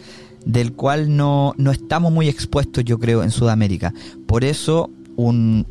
del 0.45 0.73
cual 0.73 1.15
no, 1.15 1.53
no 1.57 1.71
estamos 1.71 2.11
muy 2.11 2.27
expuestos, 2.27 2.83
yo 2.83 2.97
creo, 2.99 3.23
en 3.23 3.31
Sudamérica. 3.31 3.93
Por 4.25 4.43
eso 4.43 4.89
un- 5.15 5.65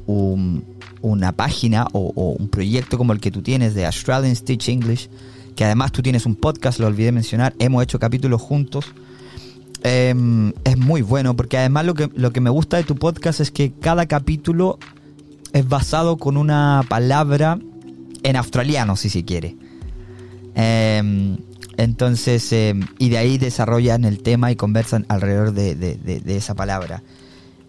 una 1.03 1.33
página 1.33 1.87
o, 1.93 2.13
o 2.15 2.33
un 2.39 2.49
proyecto 2.49 2.99
como 2.99 3.13
el 3.13 3.21
que 3.21 3.31
tú 3.31 3.41
tienes 3.43 3.75
de 3.75 3.87
Australian 3.87 4.37
Stitch 4.37 4.69
English, 4.69 5.09
que 5.57 5.65
además 5.65 5.93
tú 5.93 6.03
tienes 6.03 6.27
un 6.27 6.35
podcast, 6.37 6.79
lo 6.79 6.87
olvidé 6.87 7.11
mencionar, 7.11 7.55
hemos 7.59 7.83
hecho 7.83 7.99
capítulos 7.99 8.41
juntos. 8.41 8.87
Em, 9.83 10.53
es 10.65 10.77
muy 10.77 11.01
bueno 11.03 11.35
porque 11.37 11.57
además 11.59 11.87
lo 11.87 11.95
que, 11.95 12.11
lo 12.15 12.33
que 12.33 12.41
me 12.41 12.51
gusta 12.51 12.77
de 12.77 12.85
tu 12.85 12.97
podcast 12.97 13.41
es 13.41 13.51
que 13.51 13.73
cada 13.73 14.07
capítulo 14.07 14.79
es 15.53 15.67
basado 15.69 16.17
con 16.19 16.37
una 16.37 16.85
palabra 16.89 17.59
en 18.23 18.37
australiano, 18.37 18.97
si 18.97 19.09
se 19.09 19.25
quiere. 19.25 19.57
Em, 20.55 21.39
entonces, 21.77 22.53
em, 22.53 22.87
y 22.99 23.09
de 23.09 23.19
ahí 23.19 23.39
desarrollan 23.39 24.05
el 24.05 24.23
tema 24.23 24.51
y 24.53 24.57
conversan 24.57 25.07
alrededor 25.09 25.53
de, 25.53 25.75
de- 25.75 26.37
esa 26.37 26.55
palabra. 26.55 27.03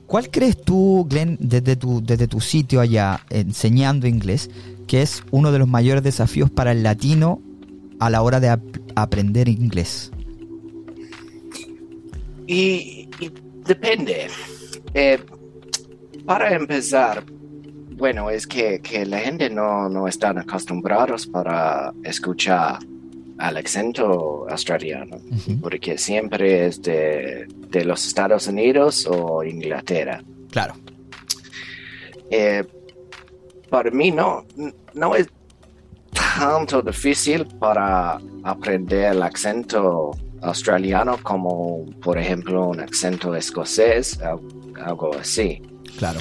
¿Cuál 0.08 0.30
crees 0.30 0.62
tú, 0.62 1.08
Glenn, 1.10 1.38
desde 1.40 1.78
tu, 1.78 2.04
desde 2.04 2.28
tu 2.28 2.42
sitio 2.42 2.82
allá 2.82 3.22
enseñando 3.30 4.08
inglés, 4.08 4.50
que 4.88 5.02
es 5.02 5.24
uno 5.32 5.54
de 5.54 5.60
los 5.60 5.70
mayores 5.70 6.04
desafíos 6.04 6.50
para 6.50 6.74
el 6.74 6.84
latino 6.84 7.42
a 8.00 8.10
la 8.10 8.22
hora 8.22 8.42
de 8.42 8.50
ap- 8.50 8.62
aprender 8.96 9.48
inglés? 9.48 10.12
Y, 12.54 13.10
y 13.20 13.32
depende. 13.66 14.28
Eh, 14.94 15.20
para 16.26 16.54
empezar, 16.54 17.24
bueno, 17.98 18.30
es 18.30 18.46
que, 18.46 18.80
que 18.82 19.06
la 19.06 19.20
gente 19.20 19.50
no, 19.50 19.90
no 19.90 20.08
están 20.08 20.38
acostumbrados 20.38 21.28
para 21.28 21.94
escuchar 22.04 22.80
al 23.38 23.58
acento 23.58 24.46
australiano, 24.50 25.18
Ujú. 25.18 25.62
porque 25.62 25.98
siempre 25.98 26.68
es 26.68 26.82
de, 26.82 27.48
de 27.70 27.86
los 27.86 28.06
Estados 28.06 28.48
Unidos 28.48 29.08
o 29.10 29.44
Inglaterra. 29.44 30.22
Claro. 30.52 30.76
Eh, 32.30 32.64
para 33.70 33.90
mí 33.92 34.12
no, 34.12 34.46
no 34.94 35.16
es 35.16 35.28
tanto 36.38 36.82
difícil 36.82 37.46
para 37.60 38.20
aprender 38.44 39.14
el 39.14 39.24
acento 39.24 40.12
australiano 40.42 41.18
como, 41.22 41.86
por 42.02 42.18
ejemplo, 42.18 42.70
un 42.70 42.80
acento 42.80 43.36
escocés, 43.36 44.20
al- 44.22 44.40
algo 44.84 45.16
así, 45.16 45.62
Claro. 45.98 46.20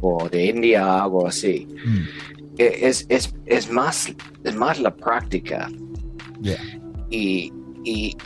o 0.00 0.28
de 0.28 0.46
India, 0.46 1.02
algo 1.02 1.26
así. 1.26 1.66
Mm, 1.84 2.04
Eh, 2.60 2.88
Es, 2.88 3.06
es, 3.08 3.32
es, 3.46 3.70
más, 3.70 4.12
es 4.42 4.54
más 4.56 4.80
la 4.80 4.92
práctica 4.94 5.68
yeah. 6.42 6.58
y, 7.08 7.52
y 7.84 8.16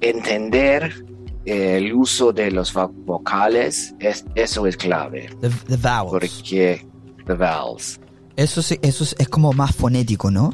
entender 0.00 1.04
el 1.44 1.92
uso 1.94 2.32
de 2.32 2.50
los 2.50 2.72
vo- 2.74 2.92
vocales, 3.04 3.94
es, 3.98 4.24
eso 4.34 4.66
es 4.66 4.76
clave, 4.76 5.28
The, 5.40 5.48
the 5.66 5.76
vowels. 5.76 6.10
porque 6.12 6.86
the 7.26 7.34
vowels. 7.34 8.00
Eso, 8.36 8.62
sí- 8.62 8.78
eso 8.82 9.04
es, 9.04 9.16
es 9.18 9.28
como 9.28 9.52
más 9.52 9.74
fonético, 9.74 10.30
¿no? 10.30 10.52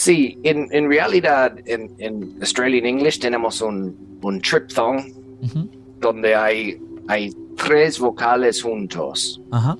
Sí, 0.00 0.38
en, 0.44 0.66
en 0.72 0.88
realidad 0.88 1.56
en, 1.66 1.94
en 1.98 2.34
Australian 2.40 2.86
English 2.86 3.18
tenemos 3.20 3.60
un, 3.60 4.18
un 4.22 4.40
triphthong 4.40 4.96
Ujú. 5.42 5.68
donde 5.98 6.34
hay, 6.34 6.80
hay 7.08 7.30
tres 7.58 7.98
vocales 7.98 8.62
juntos. 8.62 9.38
Ajá. 9.50 9.76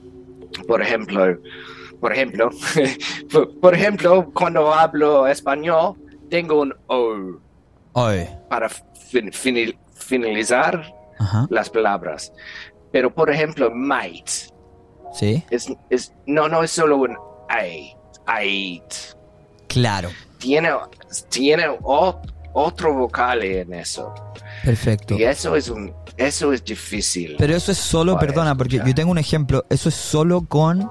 Por 0.68 0.82
ejemplo, 0.82 1.38
por 2.00 2.12
ejemplo, 2.12 2.50
por, 3.32 3.58
por 3.60 3.74
ejemplo, 3.74 4.30
cuando 4.34 4.74
hablo 4.74 5.26
español, 5.26 5.94
tengo 6.28 6.60
un 6.60 6.74
O 6.88 7.40
para 8.50 8.68
fin- 8.68 9.32
finalizar 9.94 10.84
las 11.48 11.70
palabras. 11.70 12.30
Pero, 12.92 13.08
por 13.14 13.30
ejemplo, 13.30 13.70
mate, 13.74 14.50
Sí. 15.14 15.42
es, 15.50 15.72
es, 15.88 16.12
no, 16.26 16.46
no 16.46 16.62
es 16.62 16.72
solo 16.72 16.98
un 16.98 17.16
A, 17.48 17.62
ate. 18.26 19.18
Claro. 19.70 20.10
Tiene, 20.38 20.70
tiene 21.28 21.64
o- 21.82 22.20
otro 22.52 22.92
vocal 22.94 23.42
en 23.42 23.72
eso. 23.72 24.12
Perfecto. 24.64 25.14
Y 25.18 25.22
eso 25.24 25.54
es 25.56 25.68
un, 25.68 25.92
eso 26.16 26.52
es 26.52 26.64
difícil. 26.64 27.36
Pero 27.38 27.54
eso 27.56 27.72
es 27.72 27.78
solo, 27.78 28.18
perdona, 28.18 28.54
porque 28.56 28.82
yo 28.84 28.94
tengo 28.94 29.10
un 29.12 29.18
ejemplo. 29.18 29.64
¿Eso 29.70 29.88
es 29.88 29.94
solo 29.94 30.42
con. 30.42 30.90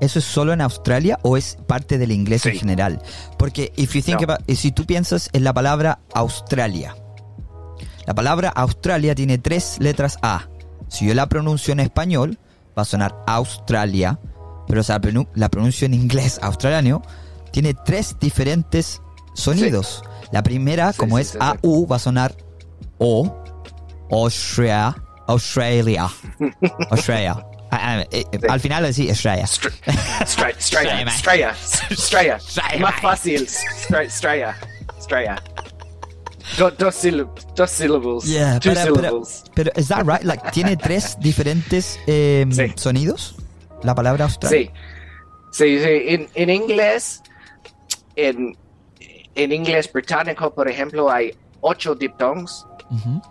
¿Eso 0.00 0.18
es 0.18 0.24
solo 0.24 0.52
en 0.52 0.60
Australia 0.60 1.18
o 1.22 1.36
es 1.36 1.56
parte 1.66 1.98
del 1.98 2.12
inglés 2.12 2.44
en 2.46 2.56
general? 2.58 3.00
Porque 3.38 3.72
if 3.76 3.94
you 3.94 4.02
think 4.02 4.20
No. 4.20 4.24
about- 4.34 4.50
si 4.54 4.70
tú 4.72 4.84
piensas 4.86 5.28
en 5.32 5.44
la 5.44 5.52
palabra 5.52 5.98
Australia, 6.14 6.94
La 8.06 8.12
palabra 8.12 8.50
Australia 8.50 9.14
tiene 9.14 9.38
tres 9.38 9.76
letras 9.80 10.18
A. 10.20 10.46
Si 10.88 11.06
yo 11.06 11.14
la 11.14 11.26
pronuncio 11.26 11.72
en 11.72 11.80
español, 11.80 12.38
va 12.76 12.82
a 12.82 12.84
sonar 12.84 13.16
Australia, 13.26 14.18
pero 14.68 14.82
pronun- 14.82 15.26
la 15.34 15.48
pronuncio 15.48 15.86
en 15.86 15.94
inglés 15.94 16.38
australiano, 16.42 17.00
tiene 17.54 17.72
tres 17.72 18.16
diferentes 18.18 19.00
sonidos. 19.34 20.02
La 20.32 20.42
primera, 20.42 20.92
Sí, 20.92 20.98
como 20.98 21.16
sí, 21.18 21.22
es. 21.22 21.36
AU, 21.38 21.86
va 21.86 21.96
a 21.96 21.98
sonar 22.00 22.34
O, 22.98 23.32
Australia, 24.10 24.94
Australia, 25.28 26.08
Australia. 26.90 27.46
Ah, 27.70 27.78
ah, 27.80 28.00
eh, 28.02 28.24
eh, 28.32 28.38
Sí. 28.40 28.46
Al 28.48 28.60
final 28.60 28.82
decís 28.82 29.08
Australia. 29.10 29.46
Straya, 29.46 30.54
Straya. 31.10 31.54
Straya, 32.40 32.78
Más 32.80 33.00
fácil. 33.00 33.48
Straya. 34.08 34.56
Do- 36.58 36.70
Dos 36.72 36.94
sílabos. 36.94 37.46
Dos 37.56 37.70
syllables. 37.70 38.24
Yeah, 38.24 38.58
Two 38.60 38.70
pero, 38.74 38.94
syllables. 38.96 39.44
pero, 39.54 39.70
¿is 39.76 39.88
that 39.88 40.04
right? 40.06 40.22
Like, 40.22 40.50
¿Tiene 40.52 40.76
tres 40.76 41.16
diferentes 41.20 41.98
em, 42.06 42.52
Sí. 42.52 42.72
sonidos? 42.76 43.34
La 43.82 43.94
palabra 43.94 44.24
Australia. 44.26 44.58
Sí. 44.58 44.70
Sí, 45.52 45.78
sí. 45.78 46.02
En, 46.08 46.28
en 46.34 46.50
inglés, 46.50 47.22
en, 48.16 48.56
en 49.34 49.52
inglés 49.52 49.92
británico, 49.92 50.52
por 50.54 50.68
ejemplo, 50.68 51.10
hay 51.10 51.32
ocho 51.60 51.94
diptongs 51.94 52.66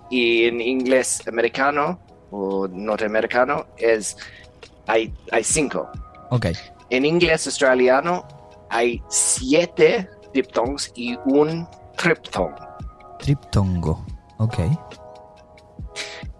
y 0.09 0.45
en 0.45 0.59
inglés 0.59 1.25
americano 1.27 1.99
o 2.31 2.67
norteamericano 2.67 3.65
es 3.77 4.17
hay, 4.87 5.13
hay 5.31 5.43
cinco. 5.43 5.89
Ok. 6.31 6.47
En 6.89 7.05
inglés 7.05 7.45
australiano 7.47 8.25
hay 8.69 9.01
siete 9.07 10.09
diptongs 10.33 10.91
y 10.95 11.15
un 11.25 11.67
triptong. 11.95 12.53
Triptongo. 13.19 14.03
Ok. 14.39 14.59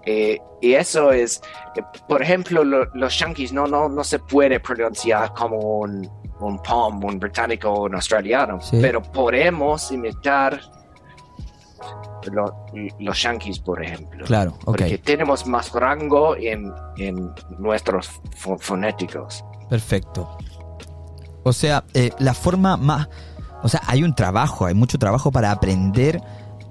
Eh, 0.06 0.38
y 0.62 0.74
eso 0.74 1.12
es, 1.12 1.42
eh, 1.76 1.82
por 2.10 2.22
ejemplo, 2.22 2.64
lo- 2.64 2.86
los 2.94 3.18
yankees 3.18 3.54
no, 3.54 3.68
no, 3.68 3.88
no 3.88 4.04
se 4.04 4.20
puede 4.20 4.60
pronunciar 4.60 5.34
como 5.34 5.58
un, 5.60 6.10
un 6.40 6.60
pom, 6.62 7.04
un 7.04 7.20
británico 7.20 7.84
un 7.84 7.96
australiano, 7.96 8.60
Sí. 8.62 8.80
pero 8.82 9.02
podemos 9.02 9.92
imitar 9.92 10.60
lo- 12.32 12.66
los 13.00 13.22
yankees, 13.22 13.60
por 13.60 13.84
ejemplo. 13.84 14.26
Claro, 14.26 14.52
ok. 14.66 14.78
Porque 14.78 14.98
tenemos 14.98 15.46
más 15.46 15.72
rango 15.74 16.36
en, 16.38 16.72
en 16.98 17.32
nuestros 17.60 18.10
fo- 18.42 18.58
fonéticos. 18.60 19.44
Perfecto. 19.70 20.38
O 21.44 21.52
sea, 21.52 21.84
eh, 21.94 22.12
la 22.20 22.34
forma 22.34 22.78
más... 22.78 23.10
O 23.64 23.68
sea, 23.70 23.82
hay 23.88 24.04
un 24.04 24.16
trabajo, 24.16 24.66
hay 24.66 24.74
mucho 24.74 24.98
trabajo 24.98 25.32
para 25.32 25.52
aprender 25.52 26.22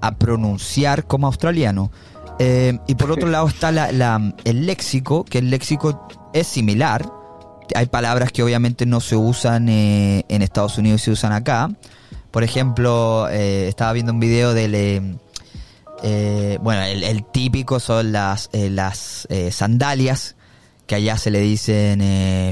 a 0.01 0.15
pronunciar 0.15 1.05
como 1.05 1.27
australiano. 1.27 1.91
Eh, 2.39 2.77
y 2.87 2.95
por 2.95 3.11
otro 3.11 3.29
lado 3.29 3.47
está 3.47 3.71
la- 3.71 3.91
la- 3.91 4.33
el 4.43 4.65
léxico, 4.65 5.23
que 5.23 5.37
el 5.39 5.49
léxico 5.51 6.07
es 6.33 6.47
similar. 6.47 7.05
Hay 7.75 7.85
palabras 7.87 8.31
que 8.31 8.43
obviamente 8.43 8.85
no 8.85 8.99
se 8.99 9.15
usan 9.15 9.69
eh, 9.69 10.25
en 10.29 10.41
Estados 10.41 10.77
Unidos 10.77 11.01
y 11.01 11.05
se 11.05 11.11
usan 11.11 11.31
acá. 11.33 11.69
Por 12.31 12.43
ejemplo, 12.43 13.27
eh, 13.29 13.67
estaba 13.67 13.93
viendo 13.93 14.11
un 14.11 14.19
video 14.19 14.53
del... 14.53 14.73
eh, 16.03 16.57
bueno, 16.61 16.81
el, 16.83 17.03
el 17.03 17.23
típico 17.25 17.79
son 17.79 18.11
las, 18.11 18.49
las 18.53 19.27
sandalias, 19.51 20.35
que 20.87 20.95
allá 20.95 21.17
se 21.17 21.31
le 21.31 21.39
dicen 21.39 21.99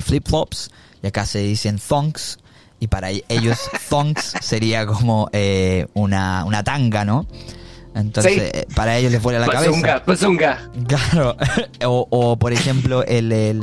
flip-flops, 0.01 0.69
y 1.03 1.07
acá 1.07 1.25
se 1.25 1.39
dicen 1.39 1.79
thongs, 1.79 2.37
y 2.79 2.87
para 2.87 3.11
e- 3.11 3.23
ellos 3.27 3.59
thongs 3.89 4.33
sería 4.41 4.85
como 4.85 5.29
una, 5.93 6.45
una 6.45 6.63
tanga, 6.63 7.03
¿no? 7.05 7.25
Entonces, 7.93 8.51
Sí. 8.53 8.73
para 8.73 8.97
ellos 8.97 9.11
les 9.11 9.21
vuela 9.21 9.39
la 9.39 9.47
Bazunga, 9.47 10.01
cabeza. 10.01 10.03
bazunga. 10.05 10.69
Claro. 10.87 11.35
o, 11.85 12.07
o, 12.09 12.37
por 12.37 12.53
ejemplo, 12.53 13.03
el, 13.03 13.31
el, 13.33 13.61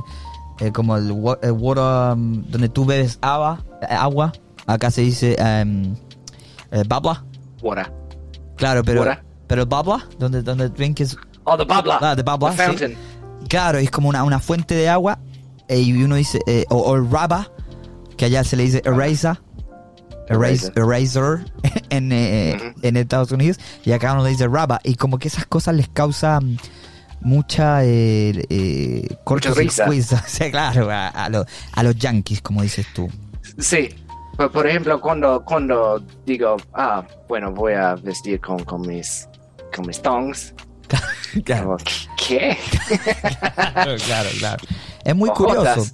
el- 0.60 0.72
como 0.72 0.96
el, 0.96 1.06
el 1.42 1.52
water, 1.52 2.12
um, 2.14 2.42
donde 2.50 2.68
tú 2.68 2.84
bebes 2.84 3.18
agua, 3.22 3.64
eh, 3.82 3.94
agua, 3.94 4.32
acá 4.66 4.90
se 4.90 5.02
dice 5.02 5.36
um, 5.40 5.94
eh, 6.70 6.82
babla. 6.86 7.24
Water. 7.62 7.92
Claro, 8.56 8.82
pero, 8.84 9.00
Water. 9.00 9.22
pero 9.46 9.62
el 9.62 9.68
babla, 9.68 10.06
donde, 10.18 10.42
donde 10.42 10.68
drink 10.68 11.00
is 11.00 11.16
Oh, 11.44 11.56
the 11.56 11.64
babla. 11.64 11.98
Ah, 12.02 12.14
the 12.14 12.22
babla, 12.22 12.50
The 12.50 12.56
sí. 12.56 12.62
fountain. 12.66 12.96
Claro, 13.48 13.78
es 13.78 13.90
como 13.90 14.08
una, 14.10 14.22
una 14.24 14.38
fuente 14.40 14.74
de 14.74 14.88
agua 14.88 15.18
eh, 15.68 15.80
y 15.80 16.02
uno 16.02 16.16
dice, 16.16 16.40
eh, 16.46 16.64
o, 16.68 16.76
o 16.76 16.96
el 16.96 17.10
raba, 17.10 17.48
que 18.16 18.26
allá 18.26 18.44
se 18.44 18.56
le 18.56 18.64
dice 18.64 18.82
eraser, 18.84 19.38
eraser, 20.28 20.72
eraser 20.76 21.50
en, 21.90 22.12
eh, 22.12 22.56
Ujú. 22.56 22.80
en 22.82 22.96
Estados 22.96 23.32
Unidos, 23.32 23.58
y 23.84 23.92
acá 23.92 24.12
uno 24.12 24.24
le 24.24 24.30
dice 24.30 24.46
raba, 24.48 24.80
y 24.84 24.96
como 24.96 25.18
que 25.18 25.28
esas 25.28 25.46
cosas 25.46 25.74
les 25.76 25.88
causan 25.88 26.58
mucha 27.20 27.84
eh, 27.84 28.44
eh. 28.50 29.08
O 29.24 29.38
sea, 29.38 30.50
claro, 30.50 30.90
a, 30.90 31.08
a 31.08 31.28
los- 31.28 31.46
a 31.72 31.82
los 31.82 31.94
yankees, 31.96 32.40
como 32.40 32.62
dices 32.62 32.86
tú. 32.94 33.08
Sí. 33.58 33.88
Por, 34.36 34.52
por 34.52 34.66
ejemplo, 34.68 35.00
cuando, 35.00 35.44
cuando 35.44 36.00
digo, 36.24 36.56
ah, 36.74 37.04
bueno, 37.28 37.52
voy 37.52 37.72
a 37.74 37.94
vestir 37.96 38.40
con, 38.40 38.62
con 38.64 38.82
mis 38.82 39.26
con 39.74 39.86
mis 39.86 40.00
tongs. 40.00 40.54
Claro, 41.44 41.76
¿Qué? 42.16 42.56
claro, 43.54 43.96
claro, 44.06 44.28
claro. 44.38 44.62
Es 45.04 45.14
muy 45.14 45.28
Ojotas. 45.28 45.74
curioso. 45.76 45.92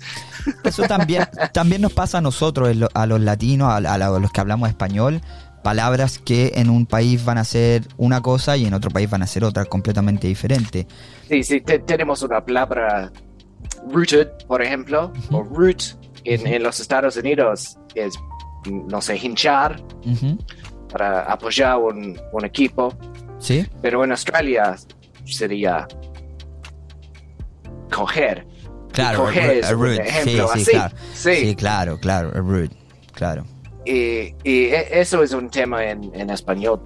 Eso 0.63 0.83
también, 0.85 1.27
también 1.53 1.83
nos 1.83 1.93
pasa 1.93 2.19
a 2.19 2.21
nosotros, 2.21 2.73
a 2.95 3.07
los 3.07 3.21
latinos, 3.21 3.69
a, 3.69 3.77
a 3.79 3.99
los 3.99 4.31
que 4.31 4.41
hablamos 4.41 4.69
español, 4.69 5.21
palabras 5.65 6.19
que 6.19 6.53
en 6.55 6.71
un 6.71 6.87
país 6.87 7.25
van 7.25 7.39
a 7.39 7.45
ser 7.45 7.83
una 7.97 8.21
cosa 8.21 8.57
y 8.57 8.67
en 8.67 8.75
otro 8.75 8.91
país 8.93 9.11
van 9.11 9.23
a 9.23 9.27
ser 9.27 9.43
otra 9.43 9.65
completamente 9.65 10.29
diferente. 10.29 10.87
Sí, 11.29 11.43
sí, 11.43 11.61
te- 11.61 11.79
tenemos 11.81 12.23
una 12.23 12.45
palabra 12.45 13.11
rooted, 13.91 14.29
por 14.47 14.63
ejemplo, 14.63 15.13
o 15.31 15.43
root 15.43 15.83
en, 16.25 16.47
en 16.47 16.63
los 16.63 16.81
Estados 16.81 17.17
Unidos 17.17 17.79
es, 17.95 18.15
no 18.71 19.01
sé, 19.01 19.17
hinchar 19.17 19.81
para 20.93 21.23
apoyar 21.25 21.79
un, 21.79 22.19
un 22.33 22.45
equipo, 22.45 22.95
¿Sí? 23.39 23.67
pero 23.83 24.05
en 24.05 24.11
Australia 24.13 24.77
sería 25.25 25.87
coger. 27.93 28.47
Claro, 28.93 29.25
coger 29.25 29.43
a- 29.51 29.53
es 29.55 29.71
a 29.71 29.75
un 29.77 29.83
root. 29.83 29.95
Sí, 29.97 30.01
ejemplo 30.03 30.49
sí, 30.55 30.61
así. 30.63 30.71
claro. 30.71 30.97
Sí. 31.15 31.35
Sí, 31.37 31.57
claro, 31.57 31.99
claro, 31.99 32.29
a 32.35 32.39
root, 32.41 32.73
claro. 33.13 33.45
Y, 33.85 34.35
y 34.45 34.65
e- 34.67 35.01
eso 35.01 35.23
es 35.23 35.33
un 35.33 35.51
tema 35.51 35.85
en, 35.85 36.11
en 36.15 36.31
español 36.31 36.81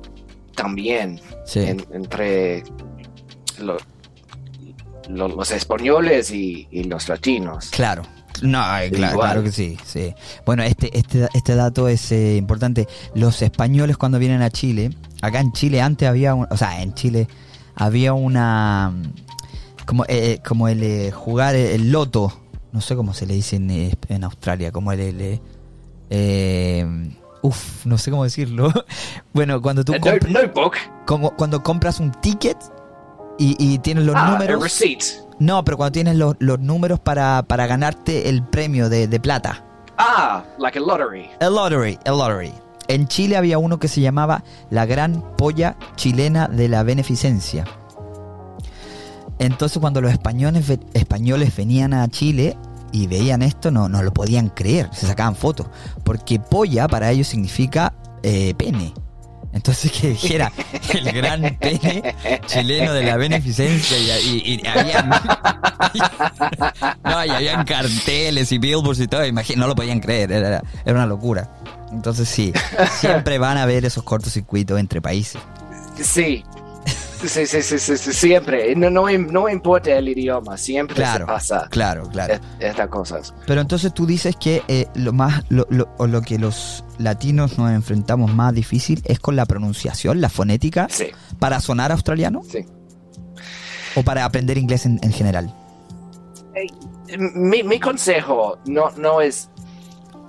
también, 0.54 1.20
Sí. 1.44 1.60
en- 1.60 1.84
entre 1.92 2.62
lo- 3.60 3.76
lo- 5.08 5.28
los 5.28 5.50
españoles 5.50 6.30
y, 6.30 6.68
y 6.70 6.84
los 6.84 7.08
latinos. 7.08 7.68
Claro. 7.70 8.02
No, 8.42 8.60
eh, 8.78 8.90
claro, 8.90 9.42
que 9.42 9.50
sí, 9.50 9.76
sí. 9.84 10.14
Bueno, 10.46 10.62
este, 10.62 10.96
este, 10.96 11.26
este 11.34 11.54
dato 11.56 11.88
es 11.88 12.12
eh, 12.12 12.36
importante. 12.36 12.86
Los 13.14 13.42
españoles 13.42 13.96
cuando 13.96 14.18
vienen 14.20 14.42
a 14.42 14.50
Chile, 14.50 14.90
acá 15.22 15.40
en 15.40 15.50
Chile 15.52 15.80
antes 15.80 16.08
había, 16.08 16.34
un- 16.34 16.46
o 16.48 16.56
sea, 16.56 16.80
en 16.82 16.94
Chile 16.94 17.26
había 17.74 18.12
una, 18.12 18.92
como, 19.86 20.04
eh, 20.08 20.40
como 20.46 20.68
el 20.68 20.82
eh, 20.84 21.10
jugar 21.10 21.56
el, 21.56 21.90
loto, 21.90 22.32
no 22.70 22.80
sé 22.80 22.94
cómo 22.94 23.12
se 23.12 23.26
le 23.26 23.34
dice 23.34 23.56
en, 23.56 23.70
eh, 23.72 23.94
en 24.08 24.22
Australia, 24.22 24.70
como 24.70 24.92
el, 24.92 25.00
el, 25.00 25.20
eh, 25.20 25.40
eh, 26.10 26.86
uf, 27.42 27.86
no 27.86 27.98
sé 27.98 28.10
cómo 28.10 28.22
decirlo. 28.24 28.72
bueno, 29.32 29.60
cuando 29.60 29.84
tú 29.84 29.92
no- 29.94 30.28
notebook, 30.28 30.74
como 31.06 31.34
cuando 31.34 31.62
compras 31.62 31.98
un 31.98 32.12
ticket 32.12 32.56
y, 33.38 33.56
y 33.58 33.78
tienes 33.78 34.04
los 34.04 34.14
ah, 34.14 34.26
a 34.26 34.30
números. 34.32 34.62
receipt. 34.62 35.04
No, 35.38 35.64
pero 35.64 35.76
cuando 35.76 35.92
tienes 35.92 36.16
los, 36.16 36.34
los 36.40 36.58
números 36.58 36.98
para, 36.98 37.42
para 37.44 37.66
ganarte 37.66 38.28
el 38.28 38.42
premio 38.42 38.88
de, 38.88 39.06
de 39.06 39.20
plata. 39.20 39.64
Ah, 39.96 40.44
like 40.58 40.78
a 40.78 40.82
lottery. 40.82 41.28
El 41.40 41.54
lottery, 41.54 41.98
el 42.04 42.18
lottery. 42.18 42.52
En 42.88 43.06
Chile 43.06 43.36
había 43.36 43.58
uno 43.58 43.78
que 43.78 43.88
se 43.88 44.00
llamaba 44.00 44.42
la 44.70 44.86
Gran 44.86 45.22
Polla 45.36 45.76
Chilena 45.96 46.48
de 46.48 46.68
la 46.68 46.82
Beneficencia. 46.82 47.64
Entonces 49.38 49.78
cuando 49.78 50.00
los 50.00 50.10
españoles, 50.12 50.68
españoles 50.94 51.54
venían 51.54 51.94
a 51.94 52.08
Chile 52.08 52.56
y 52.90 53.06
veían 53.06 53.42
esto, 53.42 53.70
no, 53.70 53.88
no 53.88 54.02
lo 54.02 54.12
podían 54.12 54.48
creer, 54.48 54.88
se 54.92 55.06
sacaban 55.06 55.36
fotos. 55.36 55.66
Porque 56.02 56.40
polla 56.40 56.88
para 56.88 57.10
ellos 57.10 57.28
significa 57.28 57.92
eh, 58.22 58.54
pene. 58.56 58.92
Entonces 59.52 59.90
que 59.90 60.08
dijera 60.10 60.52
el 60.92 61.10
gran 61.12 61.56
pene 61.58 62.14
chileno 62.46 62.92
de 62.92 63.02
la 63.02 63.16
beneficencia 63.16 63.98
y, 63.98 64.42
y, 64.44 64.60
y 64.62 64.66
habían, 64.66 65.10
no, 67.02 67.24
y 67.24 67.30
habían 67.30 67.64
carteles 67.64 68.52
y 68.52 68.58
billboards 68.58 69.00
y 69.00 69.08
todo, 69.08 69.24
imagínate, 69.24 69.60
no 69.60 69.66
lo 69.66 69.74
podían 69.74 70.00
creer, 70.00 70.32
era, 70.32 70.62
era 70.84 70.94
una 70.94 71.06
locura. 71.06 71.50
Entonces 71.90 72.28
sí, 72.28 72.52
siempre 73.00 73.38
van 73.38 73.56
a 73.56 73.62
haber 73.62 73.84
esos 73.84 74.02
cortocircuitos 74.04 74.78
entre 74.78 75.00
países. 75.00 75.40
Sí. 76.02 76.44
Sí, 77.20 77.46
sí, 77.46 77.62
sí, 77.62 77.78
sí, 77.78 77.96
sí, 77.96 78.12
siempre. 78.12 78.74
No, 78.76 78.90
no, 78.90 79.02
im- 79.08 79.30
no 79.30 79.48
importa 79.48 79.90
el 79.92 80.08
idioma, 80.08 80.56
siempre 80.56 80.94
Claro, 80.94 81.26
se 81.26 81.32
pasa 81.32 81.66
claro, 81.70 82.04
claro. 82.08 82.34
es- 82.34 82.40
estas 82.60 82.88
cosas. 82.88 83.34
Pero 83.46 83.60
entonces 83.60 83.92
tú 83.92 84.06
dices 84.06 84.36
que 84.36 84.62
eh, 84.68 84.86
lo 84.94 85.12
más 85.12 85.42
lo, 85.48 85.66
lo- 85.70 85.88
o 85.98 86.06
lo 86.06 86.22
que 86.22 86.38
los 86.38 86.84
latinos 86.98 87.58
nos 87.58 87.72
enfrentamos 87.72 88.32
más 88.32 88.54
difícil 88.54 89.02
es 89.04 89.18
con 89.18 89.34
la 89.36 89.46
pronunciación, 89.46 90.20
la 90.20 90.28
fonética, 90.28 90.86
Sí, 90.90 91.06
para 91.40 91.60
sonar 91.60 91.90
australiano 91.90 92.42
sí. 92.48 92.64
o 93.96 94.02
para 94.04 94.24
aprender 94.24 94.56
inglés 94.58 94.86
en, 94.86 95.00
en 95.02 95.12
general. 95.12 95.52
Mi, 97.18 97.62
mi 97.62 97.80
consejo 97.80 98.58
no, 98.66 98.90
no 98.96 99.20
es 99.20 99.48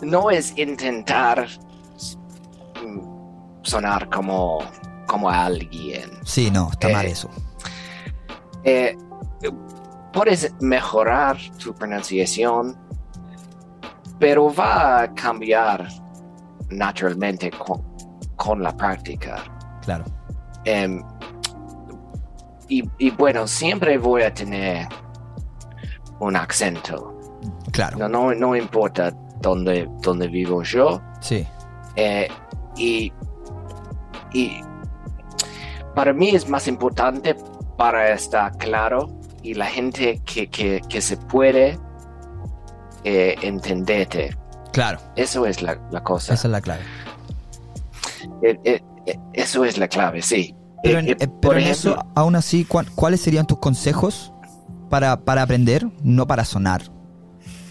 no 0.01 0.31
es 0.31 0.57
intentar 0.57 1.47
mm, 2.83 2.99
sonar 3.63 4.09
como, 4.09 4.59
como 5.09 5.29
alguien. 5.29 6.11
Sí, 6.23 6.51
no, 6.51 6.69
está 6.71 6.89
Eh, 6.89 6.93
mal 6.93 7.05
eso. 7.07 7.29
Eh, 8.63 8.95
puedes 10.13 10.53
mejorar 10.61 11.37
tu 11.57 11.73
pronunciación, 11.73 12.77
pero 14.19 14.53
va 14.53 15.01
a 15.01 15.13
cambiar 15.13 15.87
naturalmente 16.69 17.49
con, 17.51 17.81
con 18.35 18.61
la 18.61 18.75
práctica. 18.77 19.43
Claro. 19.81 20.05
Em, 20.65 21.01
y, 22.67 22.83
y 22.99 23.09
bueno, 23.11 23.47
siempre 23.47 23.97
voy 23.97 24.21
a 24.21 24.31
tener 24.33 24.87
un 26.19 26.35
acento. 26.35 27.15
Claro. 27.71 27.97
No, 27.97 28.07
no, 28.09 28.33
no 28.35 28.55
importa 28.55 29.11
dónde, 29.41 29.89
dónde 30.01 30.27
vivo 30.27 30.61
yo. 30.61 31.01
Sí. 31.21 31.47
Eh, 31.95 32.27
y, 32.77 33.11
y 34.33 34.61
para 35.99 36.13
mí 36.13 36.29
es 36.29 36.47
más 36.47 36.65
importante 36.69 37.35
para 37.77 38.13
estar 38.13 38.55
claro 38.57 39.09
y 39.43 39.53
la 39.53 39.65
gente 39.65 40.21
que, 40.25 40.47
que, 40.47 40.79
que 40.87 41.01
se 41.01 41.17
puede 41.17 41.77
eh, 43.03 43.35
entenderte. 43.41 44.33
Claro. 44.71 44.99
Eso 45.17 45.45
es 45.45 45.61
la, 45.61 45.77
la 45.91 46.01
cosa. 46.01 46.33
Esa 46.35 46.47
es 46.47 46.51
la 46.53 46.61
clave. 46.61 46.83
Eh, 48.43 48.57
eh, 48.63 48.81
eh, 49.07 49.19
eso 49.33 49.65
es 49.65 49.77
la 49.77 49.89
clave, 49.89 50.21
sí. 50.21 50.55
Pero 50.83 50.99
en, 50.99 51.17
por 51.41 51.57
en 51.57 51.63
ejemplo, 51.63 51.91
eso, 51.95 52.05
aún 52.15 52.37
así, 52.37 52.63
¿cuál- 52.63 52.89
¿cuáles 52.95 53.19
serían 53.19 53.45
tus 53.45 53.59
consejos 53.59 54.31
para, 54.89 55.19
para 55.25 55.41
aprender, 55.41 55.85
no 56.01 56.25
para 56.27 56.45
sonar? 56.45 56.81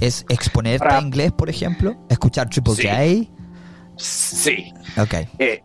¿Es 0.01 0.27
exponerte 0.29 0.81
Para- 0.81 0.99
a 0.99 1.01
inglés, 1.01 1.33
por 1.33 1.49
ejemplo? 1.49 1.97
¿Escuchar 2.11 2.51
Triple 2.51 2.75
Sí. 2.75 3.31
sí, 3.97 4.73
J? 4.97 5.03
Ok. 5.03 5.29
eh, 5.39 5.63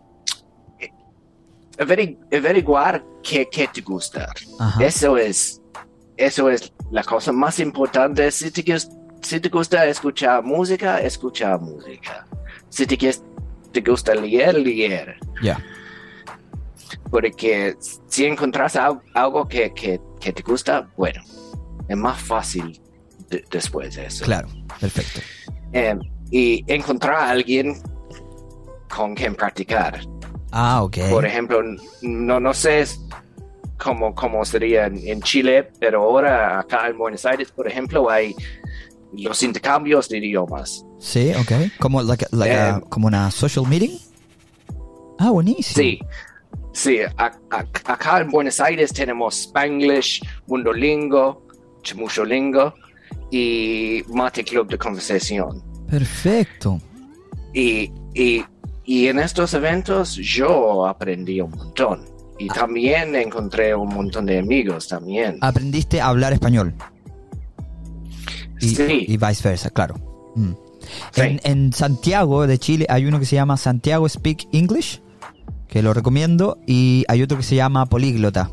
averiguar 1.78 3.04
qué, 3.22 3.48
qué 3.50 3.68
te 3.72 3.80
gusta. 3.80 4.28
Ajá. 4.58 4.84
Eso 4.84 5.16
es, 5.16 5.60
eso 6.16 6.48
es 6.50 6.72
la 6.90 7.02
cosa 7.02 7.32
más 7.32 7.58
importante. 7.60 8.30
Si 8.30 8.50
te, 8.50 8.62
si 9.22 9.40
te 9.40 9.48
gusta 9.48 9.86
escuchar 9.86 10.42
música, 10.44 11.00
escucha 11.00 11.56
música. 11.58 12.26
Si 12.68 12.86
te, 12.86 12.96
te 13.72 13.80
gusta 13.80 14.14
leer, 14.14 14.54
leer. 14.56 15.16
Ya. 15.42 15.58
Porque 17.10 17.76
si 18.08 18.24
encontras 18.26 18.76
al- 18.76 19.00
algo 19.14 19.46
que, 19.46 19.72
que- 19.72 20.00
que 20.20 20.32
te 20.32 20.42
gusta, 20.42 20.88
bueno, 20.96 21.22
es 21.88 21.96
más 21.96 22.20
fácil 22.20 22.80
de- 23.28 23.44
después 23.50 23.94
de 23.96 24.06
eso. 24.06 24.24
Claro. 24.24 24.48
Perfecto. 24.80 25.20
Eh, 25.72 25.96
y 26.30 26.64
encontrar 26.72 27.14
a 27.16 27.30
alguien 27.30 27.74
con 28.94 29.14
quien 29.14 29.34
practicar. 29.34 30.00
Ah, 30.56 30.84
ok. 30.84 30.96
Por 31.10 31.26
ejemplo, 31.26 31.60
no, 32.02 32.38
no 32.38 32.54
sé 32.54 32.84
cómo, 33.76 34.14
cómo 34.14 34.44
sería 34.44 34.86
en, 34.86 34.98
en 35.06 35.20
Chile, 35.20 35.68
pero 35.80 36.02
ahora 36.04 36.60
acá 36.60 36.86
en 36.88 36.96
Buenos 36.96 37.26
Aires, 37.26 37.50
por 37.50 37.66
ejemplo, 37.66 38.08
hay 38.08 38.36
los 39.12 39.42
intercambios 39.42 40.08
de 40.08 40.18
idiomas. 40.18 40.84
Sí, 41.00 41.32
ok. 41.34 41.52
Como, 41.80 42.02
like, 42.02 42.24
a- 42.26 42.76
Eh, 42.78 42.80
como 42.88 43.08
una 43.08 43.32
social 43.32 43.66
meeting. 43.66 43.98
Ah, 45.18 45.30
buenísimo. 45.30 45.74
Sí, 45.76 45.98
sí, 46.72 46.98
a- 47.16 47.32
a- 47.50 47.66
acá 47.92 48.20
en 48.20 48.30
Buenos 48.30 48.60
Aires 48.60 48.92
tenemos 48.92 49.36
Spanglish, 49.40 50.22
Mundolingo, 50.46 51.42
Chamusholingo 51.82 52.74
y 53.30 54.02
Mate 54.08 54.44
Club 54.44 54.68
de 54.68 54.78
Conversación. 54.78 55.62
Perfecto. 55.90 56.80
Y, 57.52 57.90
y, 58.14 58.44
y 58.84 59.06
en 59.08 59.18
estos 59.18 59.54
eventos 59.54 60.14
yo 60.16 60.86
aprendí 60.86 61.40
un 61.40 61.50
montón. 61.50 62.04
Y 62.38 62.48
también 62.48 63.14
encontré 63.14 63.74
un 63.74 63.88
montón 63.94 64.26
de 64.26 64.38
amigos 64.40 64.88
también. 64.88 65.38
Aprendiste 65.40 66.00
a 66.00 66.08
hablar 66.08 66.32
español. 66.32 66.74
Y, 68.60 68.68
Sí. 68.74 69.04
y 69.08 69.16
viceversa, 69.16 69.70
claro. 69.70 69.94
Mm. 70.36 70.52
Sí. 71.12 71.20
En, 71.22 71.40
en 71.44 71.72
Santiago 71.72 72.46
de 72.46 72.58
Chile 72.58 72.86
hay 72.88 73.06
uno 73.06 73.18
que 73.18 73.26
se 73.26 73.36
llama 73.36 73.56
Santiago 73.56 74.08
Speak 74.08 74.48
English, 74.52 75.00
que 75.68 75.82
lo 75.82 75.94
recomiendo, 75.94 76.58
y 76.66 77.04
hay 77.08 77.22
otro 77.22 77.36
que 77.36 77.42
se 77.42 77.56
llama 77.56 77.86
Políglota, 77.86 78.50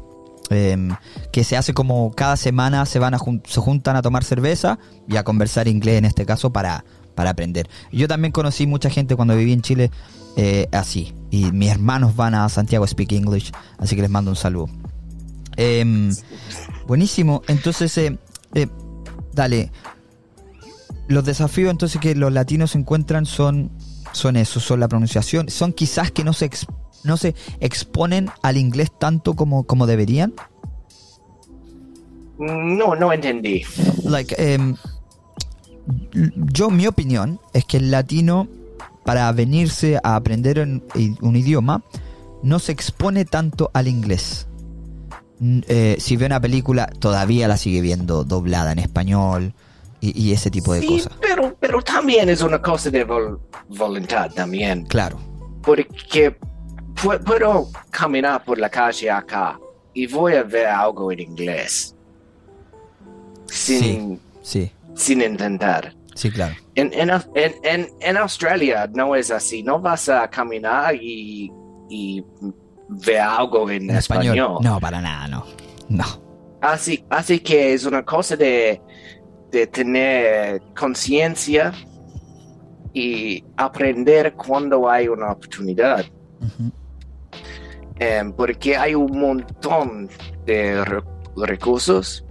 em, 0.50 0.90
que 1.32 1.44
se 1.44 1.58
hace 1.58 1.74
como 1.74 2.12
cada 2.12 2.38
semana 2.38 2.86
se 2.86 3.00
van 3.00 3.14
a 3.14 3.18
jun- 3.20 3.42
se 3.46 3.60
juntan 3.62 3.96
a 3.96 4.02
tomar 4.02 4.24
cerveza 4.24 4.80
y 5.08 5.18
a 5.18 5.24
conversar 5.24 5.68
inglés 5.68 5.98
en 5.98 6.06
este 6.06 6.26
caso 6.26 6.52
para, 6.52 6.84
para 7.22 7.30
aprender. 7.30 7.70
Yo 7.92 8.08
también 8.08 8.32
conocí 8.32 8.66
mucha 8.66 8.90
gente 8.90 9.16
cuando 9.16 9.36
viví 9.38 9.54
en 9.54 9.62
Chile 9.62 9.92
eh, 10.38 10.68
así, 10.72 11.14
y 11.30 11.52
mis 11.52 11.70
hermanos 11.70 12.16
van 12.16 12.34
a 12.34 12.50
Santiago 12.50 12.88
Speak 12.88 13.12
English, 13.12 13.52
así 13.78 13.96
que 13.96 14.02
les 14.02 14.10
mando 14.10 14.32
un 14.32 14.36
saludo. 14.36 14.70
Em, 15.56 16.12
buenísimo, 16.88 17.44
entonces, 17.48 17.96
eh, 18.00 18.18
eh, 18.56 18.66
dale, 19.34 19.72
los 21.10 21.24
desafíos 21.24 21.70
entonces 21.70 22.02
que 22.02 22.16
los 22.16 22.34
latinos 22.34 22.74
encuentran 22.76 23.28
son 23.28 23.70
son 24.14 24.36
eso, 24.36 24.60
son 24.60 24.80
la 24.80 24.88
pronunciación, 24.88 25.48
son 25.52 25.74
quizás 25.74 26.10
que 26.10 26.24
no 26.24 26.34
se 26.34 26.46
ex- 26.46 26.66
no 27.04 27.18
se 27.18 27.36
exponen 27.60 28.32
al 28.42 28.58
inglés 28.58 28.90
tanto 28.98 29.36
como, 29.36 29.66
como 29.66 29.86
deberían. 29.86 30.34
No, 32.40 32.96
no 32.96 33.14
entendí. 33.14 33.62
Like, 34.06 34.34
em, 34.40 34.76
yo 36.36 36.70
mi 36.70 36.88
opinión 36.88 37.40
es 37.54 37.66
que 37.66 37.78
el 37.78 37.92
latino 37.92 38.48
para 39.04 39.32
venirse 39.32 40.00
a 40.04 40.16
aprender 40.16 40.60
un, 40.60 41.36
idioma 41.36 41.84
no 42.44 42.60
se 42.60 42.72
expone 42.72 43.26
tanto 43.26 43.70
al 43.74 43.88
inglés. 43.88 44.48
Eh, 45.42 45.96
si 46.00 46.18
ve 46.18 46.28
una 46.28 46.40
película 46.40 46.86
todavía 47.00 47.48
la 47.48 47.58
sigue 47.58 47.82
viendo 47.82 48.24
doblada 48.24 48.72
en 48.74 48.80
español 48.80 49.54
y, 50.00 50.20
y 50.20 50.34
ese 50.34 50.52
tipo 50.52 50.74
de 50.74 50.82
Sí, 50.82 50.88
cosas. 50.88 51.14
pero, 51.20 51.56
pero 51.60 51.82
también 51.82 52.30
es 52.30 52.42
una 52.42 52.62
cosa 52.62 52.92
de 52.92 53.08
vol- 53.08 53.40
voluntad 53.70 54.30
también. 54.32 54.86
Claro, 54.86 55.18
Porque 55.64 56.38
pu- 56.96 57.20
puedo 57.24 57.70
caminar 57.90 58.44
por 58.44 58.60
la 58.60 58.70
calle 58.70 59.10
acá 59.10 59.60
y 59.96 60.06
voy 60.08 60.36
a 60.36 60.44
ver 60.44 60.68
algo 60.68 61.12
en 61.12 61.20
inglés. 61.22 61.96
Sin, 63.48 64.20
sí, 64.42 64.72
sin 65.02 65.22
intentar. 65.22 65.94
sí, 66.16 66.30
claro. 66.32 66.56
En, 66.76 66.92
en, 66.94 67.10
en, 67.64 67.88
en, 68.00 68.18
Australia 68.18 68.90
no 68.94 69.16
es 69.16 69.32
así. 69.32 69.64
No 69.64 69.80
vas 69.80 70.08
a 70.10 70.30
caminar 70.30 70.96
y, 70.96 71.52
y 71.90 72.24
ver 73.06 73.20
algo 73.22 73.70
en, 73.70 73.90
español. 73.90 74.36
español. 74.38 74.58
No, 74.62 74.80
para 74.80 75.02
nada, 75.02 75.28
no. 75.28 75.46
No. 75.90 76.06
Así, 76.62 77.04
así 77.10 77.40
que 77.40 77.74
es 77.74 77.86
una 77.86 78.04
cosa 78.06 78.36
de, 78.36 78.82
de 79.52 79.68
tener 79.68 80.62
conciencia 80.78 81.74
y 82.94 83.44
aprender 83.58 84.34
cuando 84.34 84.90
hay 84.90 85.08
una 85.08 85.32
oportunidad. 85.32 86.06
Em, 88.00 88.32
porque 88.34 88.76
hay 88.76 88.96
un 88.96 89.20
montón 89.20 90.10
de 90.46 90.84
re- 90.84 91.04
recursos 91.38 92.26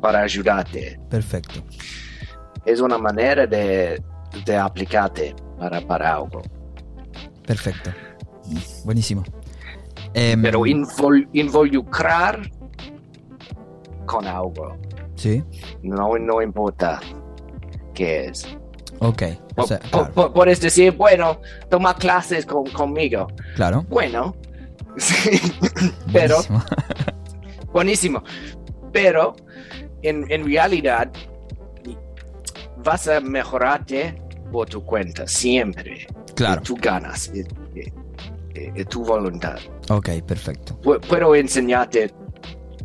para 0.00 0.20
ayudarte. 0.22 1.00
Perfecto. 1.08 1.62
Es 2.68 2.80
una 2.80 2.98
manera 2.98 3.46
de, 3.46 4.02
de 4.44 4.56
aplicarte 4.56 5.34
para, 5.58 5.80
para 5.80 6.14
algo. 6.16 6.42
Perfecto. 7.46 7.90
Buenísimo. 8.84 9.22
Em, 10.14 10.42
Pero 10.42 10.60
invol- 10.60 11.28
involucrar 11.32 12.40
con 14.06 14.26
algo. 14.26 14.76
sí, 15.16 15.42
No, 15.82 16.16
no 16.18 16.42
importa 16.42 17.00
qué 17.94 18.26
es. 18.26 18.46
ok. 19.00 19.22
O 19.56 19.66
sea, 19.66 19.78
claro, 19.78 20.32
puedes 20.32 20.60
decir, 20.60 20.92
bueno, 20.96 21.40
toma 21.70 21.94
clases 21.96 22.46
con- 22.46 22.66
conmigo. 22.70 23.26
claro. 23.56 23.84
Bueno, 23.88 24.34
sí, 24.96 25.40
pero 26.12 26.36
Buenísimo. 26.36 26.62
buenísimo. 27.72 28.22
Pero 28.92 29.36
en, 30.02 30.24
en 30.30 30.46
realidad 30.46 31.10
vas 32.88 33.06
a 33.08 33.20
mejorarte 33.20 34.20
por 34.50 34.68
tu 34.68 34.82
cuenta, 34.84 35.26
siempre. 35.26 36.06
Claro. 36.34 36.62
Tú 36.62 36.76
ganas. 36.80 37.28
Eh, 37.34 37.46
eh, 37.74 37.92
eh, 38.74 38.84
tu 38.86 39.04
voluntad. 39.04 39.56
Ok, 39.90 40.08
perfecto. 40.26 40.78
Pu- 40.82 41.00
Puedo 41.00 41.34
enseñarte 41.34 42.12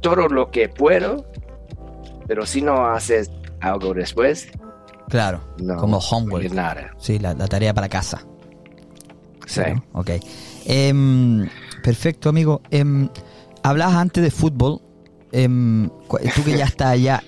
todo 0.02 0.28
lo 0.28 0.52
que 0.52 0.70
puedo, 0.70 1.26
pero 2.28 2.46
si 2.46 2.62
no 2.62 2.86
haces 2.88 3.32
algo 3.62 3.94
después, 3.94 4.50
Claro, 5.10 5.42
no 5.60 5.78
como 5.78 5.98
homework. 6.00 6.52
nada. 6.52 6.92
Sí, 6.98 7.20
la, 7.20 7.34
la 7.34 7.48
tarea 7.48 7.74
para 7.74 7.88
casa. 7.90 8.26
Sí. 9.46 9.62
¿no? 9.74 9.84
Ok. 10.00 10.10
Em, 10.66 11.48
perfecto, 11.84 12.30
amigo. 12.30 12.62
Em, 12.72 13.10
hablabas 13.64 13.96
antes 13.96 14.24
de 14.24 14.32
fútbol. 14.32 14.82
Em, 15.32 15.90
tú 16.36 16.44
que 16.44 16.58
ya 16.58 16.66
estás 16.72 16.88
allá 16.90 17.22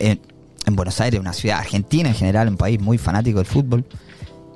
en, 0.65 0.71
en 0.71 0.75
Buenos 0.75 0.99
Aires, 1.01 1.19
una 1.19 1.34
ciudad 1.34 1.60
argentina 1.60 2.10
en 2.10 2.15
general, 2.15 2.47
un 2.49 2.58
país 2.58 2.80
muy 2.80 2.97
fanático 2.97 3.38
del 3.39 3.45
fútbol. 3.47 3.84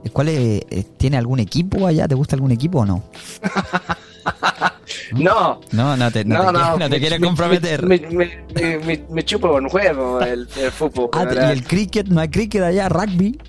eh, 0.04 0.10
¿Cuál 0.12 0.30
es, 0.30 0.62
eh, 0.70 0.86
¿Tiene 0.98 1.18
algún 1.18 1.40
equipo 1.40 1.88
allá? 1.88 2.08
¿Te 2.08 2.16
gusta 2.16 2.36
algún 2.36 2.52
equipo 2.52 2.80
o 2.80 2.86
no? 2.86 3.04
No, 5.14 5.60
No, 5.72 5.96
no 5.98 6.12
te, 6.12 6.24
no 6.26 6.38
no, 6.38 6.46
te, 6.52 6.52
no, 6.60 6.78
no 6.78 6.86
te 6.86 6.90
me- 6.90 7.00
quiere 7.00 7.20
me- 7.20 7.28
comprometer. 7.28 7.86
Me, 7.86 8.00
me, 8.00 8.78
me, 8.80 9.06
me- 9.10 9.24
chupa 9.24 9.50
un 9.52 9.68
huevo 9.72 10.20
el, 10.22 10.48
el 10.58 10.72
fútbol. 10.72 11.10
Ah. 11.14 11.26
¿Y 11.32 11.52
el 11.52 11.64
cricket? 11.64 12.08
¿No 12.08 12.22
hay 12.22 12.30
cricket 12.30 12.62
allá? 12.64 12.90
¿Rugby? 12.90 13.40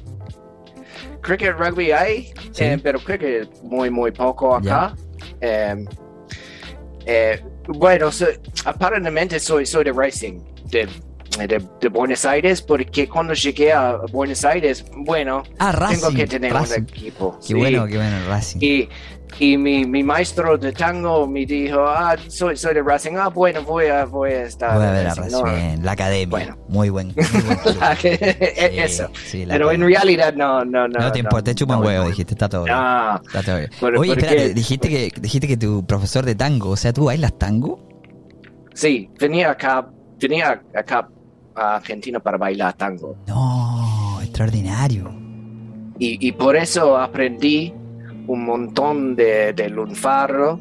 Cricket, 1.23 1.55
rugby 1.59 1.93
hay, 1.93 2.33
Sí. 2.53 2.65
eh, 2.65 2.81
pero 2.83 2.99
cricket 2.99 3.51
muy, 3.63 3.91
muy 3.91 4.11
poco 4.11 4.55
acá. 4.57 4.95
Eh, 5.41 5.85
eh, 7.05 7.43
bueno, 7.69 8.11
so- 8.11 8.27
aparentemente 8.65 9.39
soy, 9.39 9.67
soy 9.67 9.85
de 9.85 9.93
Racing, 9.93 10.41
de, 10.71 10.89
de, 11.39 11.63
de 11.81 11.89
Buenos 11.89 12.25
Aires, 12.25 12.61
porque 12.61 13.09
cuando 13.09 13.33
llegué 13.35 13.73
a 13.73 13.97
Buenos 14.13 14.45
Aires, 14.45 14.85
bueno, 14.97 15.43
Ah, 15.59 15.73
Racing. 15.73 16.01
tengo 16.01 16.15
que 16.15 16.27
tener 16.27 16.53
Racing. 16.53 16.81
un 16.81 16.89
equipo. 16.89 17.39
Qué 17.41 17.47
sí. 17.49 17.55
bueno, 17.55 17.87
qué 17.87 17.97
bueno, 17.97 18.17
Racing. 18.29 18.59
Y, 18.61 18.89
y 19.39 19.57
mi, 19.57 19.85
mi 19.85 20.03
maestro 20.03 20.59
de 20.59 20.73
tango 20.73 21.27
me 21.29 21.47
dijo, 21.47 21.81
ah, 21.87 22.17
soy, 22.27 22.57
soy 22.57 22.75
de 22.75 22.83
Racing, 22.83 23.13
ah, 23.17 23.29
bueno, 23.29 23.63
voy 23.63 23.87
a, 23.87 24.05
voy 24.05 24.33
a 24.33 24.43
estar. 24.43 24.75
Voy 24.75 24.85
a 24.85 24.89
en 24.89 24.95
ver 24.97 25.07
a 25.07 25.15
Racing". 25.15 25.31
No, 25.33 25.45
Bien, 25.45 25.85
la 25.85 25.93
academia. 25.93 26.27
Bueno. 26.29 26.59
Muy 26.69 26.91
buen. 26.91 27.07
Muy 27.09 27.43
buen 27.45 27.57
club. 27.63 27.77
Eso. 28.51 29.09
sí, 29.25 29.45
Pero 29.49 29.71
en 29.71 29.83
academia. 29.83 29.87
realidad 30.01 30.35
no, 30.35 30.65
no, 30.65 30.89
no. 30.89 30.99
No 30.99 31.13
te 31.13 31.21
importa, 31.21 31.45
te 31.45 31.55
chupan 31.55 31.79
no, 31.81 31.87
huevo, 31.87 32.03
no. 32.05 32.11
dijiste, 32.11 32.35
está 32.35 32.49
todo 32.49 32.65
bien. 32.65 32.77
Ah, 32.79 33.21
Está 33.25 33.43
todo 33.43 33.57
bien. 33.59 33.71
Por- 33.79 33.97
Oye, 33.97 34.13
espérate, 34.13 34.53
dijiste 34.53 34.89
que, 34.89 35.13
dijiste 35.21 35.47
que 35.47 35.57
tu 35.57 35.87
profesor 35.87 36.25
de 36.27 36.35
tango, 36.35 36.71
o 36.71 36.77
sea, 36.77 36.93
¿tú 36.93 37.05
bailas 37.05 37.39
tango? 37.39 37.89
sí, 38.75 39.11
venía 39.19 39.51
acá, 39.51 39.87
venía 40.19 40.63
acá 40.75 41.09
a 41.61 41.77
Argentina 41.77 42.19
para 42.21 42.37
bailar 42.39 42.73
tango. 42.75 43.17
No, 43.27 44.19
extraordinario. 44.23 45.11
Y, 45.99 46.27
y 46.29 46.33
por 46.33 46.57
eso 46.57 46.97
aprendí 46.97 47.73
un 48.27 48.45
montón 48.45 49.15
de, 49.17 49.53
de 49.53 49.69
lunfarro 49.69 50.59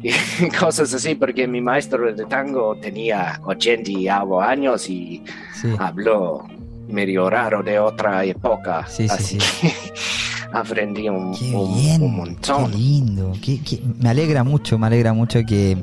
y 0.00 0.10
cosas 0.60 0.92
así, 0.94 1.14
porque 1.16 1.48
mi 1.48 1.60
maestro 1.60 2.12
de 2.14 2.24
tango 2.26 2.76
tenía 2.76 3.40
80 3.44 3.90
y 3.90 4.08
algo 4.08 4.40
años 4.40 4.88
y 4.88 5.22
Sí. 5.60 5.68
habló 5.78 6.46
medio 6.88 7.28
raro 7.28 7.62
de 7.64 7.80
otra 7.80 8.24
época. 8.24 8.86
Sí, 8.88 9.08
sí, 9.08 9.14
así 9.14 9.40
sí. 9.40 9.68
que 9.68 9.72
aprendí 10.52 11.08
un, 11.08 11.34
Qué 11.34 11.46
bien, 11.46 12.02
un 12.02 12.10
qué 12.12 12.16
montón. 12.16 12.70
lindo. 12.70 13.32
qué- 13.44 13.60
qué- 13.60 13.82
Me 13.98 14.08
alegra 14.10 14.44
mucho, 14.44 14.78
me 14.78 14.86
alegra 14.86 15.12
mucho 15.12 15.40
que 15.44 15.76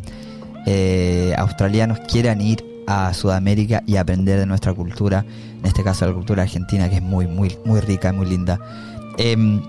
eh, 0.65 1.34
australianos 1.38 1.99
quieran 2.08 2.39
ir 2.41 2.63
a 2.87 3.13
Sudamérica 3.13 3.83
y 3.85 3.95
aprender 3.97 4.39
de 4.39 4.45
nuestra 4.45 4.73
cultura, 4.73 5.25
en 5.59 5.65
este 5.65 5.83
caso 5.83 6.05
la 6.05 6.13
cultura 6.13 6.43
argentina, 6.43 6.89
que 6.89 6.95
es 6.97 7.01
muy, 7.01 7.27
muy, 7.27 7.57
muy 7.65 7.79
rica 7.81 8.09
y 8.09 8.13
muy 8.13 8.25
linda. 8.27 8.59
Em, 9.17 9.61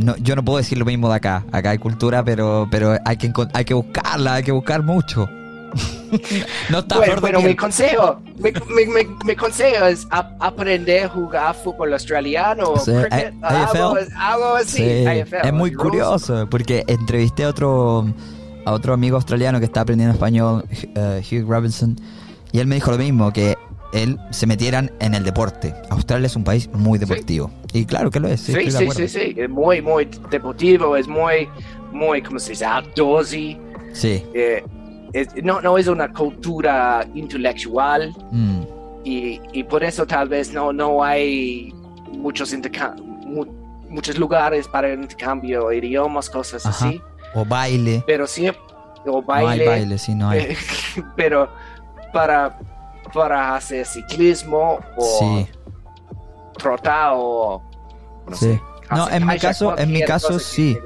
no- 0.00 0.16
yo 0.16 0.34
no 0.36 0.44
puedo 0.44 0.58
decir 0.58 0.78
lo 0.78 0.84
mismo 0.84 1.08
de 1.10 1.16
acá. 1.16 1.44
Acá 1.52 1.70
hay 1.70 1.78
cultura, 1.78 2.24
pero, 2.24 2.66
pero 2.70 2.96
hay 3.04 3.16
que 3.16 3.32
hay 3.54 3.64
que 3.64 3.74
buscarla, 3.74 4.34
hay 4.34 4.42
que 4.42 4.52
buscar 4.52 4.82
mucho. 4.82 5.28
no 6.70 6.80
está 6.80 6.96
Bueno, 6.98 7.20
bueno, 7.22 7.40
mi 7.40 7.56
consejo, 7.56 8.20
mi, 8.38 8.50
mi- 8.74 8.86
mi- 8.92 9.16
mi 9.24 9.34
consejo 9.36 9.86
es 9.86 10.06
ap- 10.10 10.34
aprender 10.42 11.04
a 11.04 11.08
jugar 11.08 11.54
fútbol 11.54 11.94
australiano, 11.94 12.76
Sí, 12.76 12.90
cricket, 12.92 13.34
A- 13.42 13.70
algo, 13.70 13.96
algo 14.18 14.56
así. 14.56 14.76
Sí, 14.78 15.06
AFL, 15.06 15.36
es 15.46 15.52
muy 15.52 15.70
rules. 15.70 15.82
curioso 15.82 16.46
porque 16.50 16.84
entrevisté 16.88 17.44
a 17.44 17.48
otro 17.48 18.06
a 18.64 18.72
otro 18.72 18.92
amigo 18.94 19.16
australiano 19.16 19.58
que 19.58 19.64
está 19.64 19.80
aprendiendo 19.80 20.12
español, 20.14 20.64
eh, 20.94 21.22
Hugh 21.32 21.48
Robinson, 21.50 21.96
y 22.52 22.58
él 22.60 22.66
me 22.66 22.74
dijo 22.76 22.90
lo 22.90 22.98
mismo, 22.98 23.32
que 23.32 23.56
él 23.92 24.18
se 24.30 24.46
metieran 24.46 24.90
en 25.00 25.14
el 25.14 25.24
deporte. 25.24 25.74
Australia 25.90 26.26
es 26.26 26.36
un 26.36 26.44
país 26.44 26.70
muy 26.72 26.98
deportivo. 26.98 27.50
Y 27.72 27.84
claro 27.84 28.10
que 28.10 28.20
lo 28.20 28.28
es. 28.28 28.40
Sí, 28.40 28.52
Sí, 28.52 28.70
sí, 28.70 28.88
sí, 28.92 29.08
sí, 29.08 29.34
es 29.36 29.50
muy, 29.50 29.82
muy 29.82 30.08
deportivo, 30.30 30.96
es 30.96 31.06
muy, 31.08 31.48
muy, 31.92 32.22
¿cómo 32.22 32.38
se 32.38 32.50
dice? 32.50 32.64
Outdoorsy. 32.64 33.58
Sí. 33.92 34.22
eh, 34.32 34.64
es- 35.12 35.28
no, 35.44 35.60
no 35.60 35.76
es 35.76 35.86
una 35.88 36.10
cultura 36.12 37.06
intelectual 37.14 38.14
Mm, 38.30 38.62
y, 39.04 39.38
y 39.52 39.62
por 39.64 39.84
eso 39.84 40.06
tal 40.06 40.28
vez 40.30 40.52
no, 40.54 40.72
no 40.72 41.04
hay 41.04 41.70
muchos, 42.12 42.54
mu- 43.26 43.44
muchos 43.90 44.16
lugares 44.18 44.66
para 44.68 44.94
intercambio 44.94 45.68
de 45.68 45.76
idiomas, 45.76 46.30
cosas 46.30 46.64
Ajá. 46.64 46.88
así, 46.88 47.02
O 47.34 47.44
baile. 47.44 48.02
pero 48.06 48.26
siempre, 48.26 48.62
o 49.04 49.20
No 49.20 49.32
hay 49.34 49.44
baile, 49.44 49.66
baile, 49.66 49.98
sí, 49.98 50.14
no 50.14 50.30
hay. 50.30 50.56
pero 51.16 51.50
para, 52.12 52.58
para 53.12 53.54
hacer 53.56 53.86
ciclismo 53.86 54.78
o 54.96 55.18
Sí, 55.18 55.48
trotar 56.58 57.12
o 57.14 57.62
no 58.28 58.36
sí. 58.36 58.46
sé, 58.46 58.62
No, 58.90 59.08
en 59.10 59.26
mi 59.26 59.38
caso, 59.38 59.76
en 59.78 59.90
mi 59.92 60.02
caso 60.02 60.38
sí. 60.38 60.76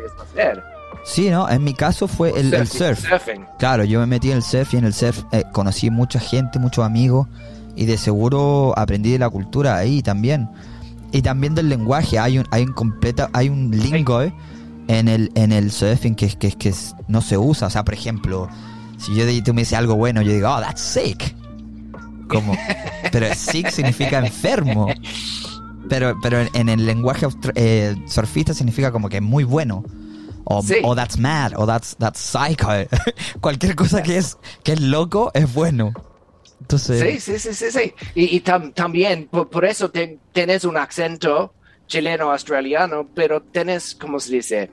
Sí, 1.04 1.30
¿no? 1.30 1.48
En 1.48 1.62
mi 1.62 1.72
caso 1.72 2.08
fue 2.08 2.30
el, 2.38 2.52
el 2.52 2.66
surf. 2.66 2.98
surfing. 3.08 3.46
Claro, 3.58 3.84
yo 3.84 4.00
me 4.00 4.06
metí 4.06 4.30
en 4.30 4.38
el 4.38 4.42
surf 4.42 4.74
y 4.74 4.76
en 4.78 4.84
el 4.84 4.92
surf 4.94 5.22
eh, 5.32 5.44
conocí 5.52 5.88
mucha 5.90 6.18
gente, 6.18 6.58
muchos 6.58 6.84
amigos 6.84 7.28
y 7.76 7.84
de 7.86 7.96
seguro 7.96 8.74
aprendí 8.76 9.12
de 9.12 9.18
la 9.20 9.30
cultura 9.30 9.76
ahí 9.76 10.02
también. 10.02 10.48
Y 11.12 11.22
también 11.22 11.54
del 11.54 11.68
lenguaje, 11.68 12.18
hay 12.18 12.38
un 12.38 12.46
hay 12.50 12.64
un 12.64 12.72
completa 12.72 13.30
hay 13.32 13.48
un 13.48 13.70
lingo 13.70 14.20
eh, 14.22 14.34
en 14.88 15.06
el 15.06 15.30
en 15.36 15.52
el 15.52 15.70
surfing 15.70 16.16
que 16.16 16.28
que 16.36 16.50
que 16.52 16.74
no 17.06 17.20
se 17.20 17.38
usa, 17.38 17.68
o 17.68 17.70
sea, 17.70 17.84
por 17.84 17.94
ejemplo, 17.94 18.48
si 19.06 19.14
yo 19.14 19.24
tú 19.44 19.54
me 19.54 19.62
dices 19.62 19.78
algo 19.78 19.94
bueno, 19.96 20.22
yo 20.22 20.32
digo, 20.32 20.48
"Oh, 20.50 20.60
that's 20.60 20.80
sick." 20.80 21.34
Como 22.28 22.56
pero 23.12 23.32
sick 23.34 23.70
significa 23.70 24.18
enfermo. 24.18 24.88
Pero 25.88 26.16
pero 26.20 26.40
en, 26.52 26.68
el 26.68 26.84
lenguaje 26.84 27.26
eh, 27.54 27.94
surfista 28.06 28.52
significa 28.54 28.90
como 28.90 29.08
que 29.08 29.16
es 29.18 29.22
muy 29.22 29.44
bueno. 29.44 29.84
O, 30.48 30.62
Sí. 30.62 30.76
o 30.84 30.94
that's 30.94 31.18
mad, 31.18 31.52
o 31.56 31.66
that's, 31.66 31.96
that's 31.98 32.20
psycho. 32.20 32.68
Cualquier 33.40 33.74
cosa 33.74 34.02
que 34.02 34.16
es, 34.16 34.38
que 34.62 34.72
es 34.74 34.80
loco 34.80 35.32
es 35.34 35.52
bueno. 35.52 35.92
Entonces, 36.60 37.00
Sí, 37.00 37.32
sí, 37.32 37.38
sí, 37.40 37.54
sí, 37.54 37.70
sí. 37.70 37.92
Y, 38.14 38.36
y 38.36 38.40
tam- 38.42 38.72
también, 38.72 39.26
por, 39.28 39.50
por 39.50 39.64
eso 39.64 39.90
te- 39.90 40.18
tenés 40.32 40.64
un 40.64 40.76
acento 40.76 41.52
chileno-australiano, 41.88 43.08
pero 43.14 43.42
tenés, 43.42 43.94
¿cómo 43.94 44.20
se 44.20 44.34
dice? 44.36 44.70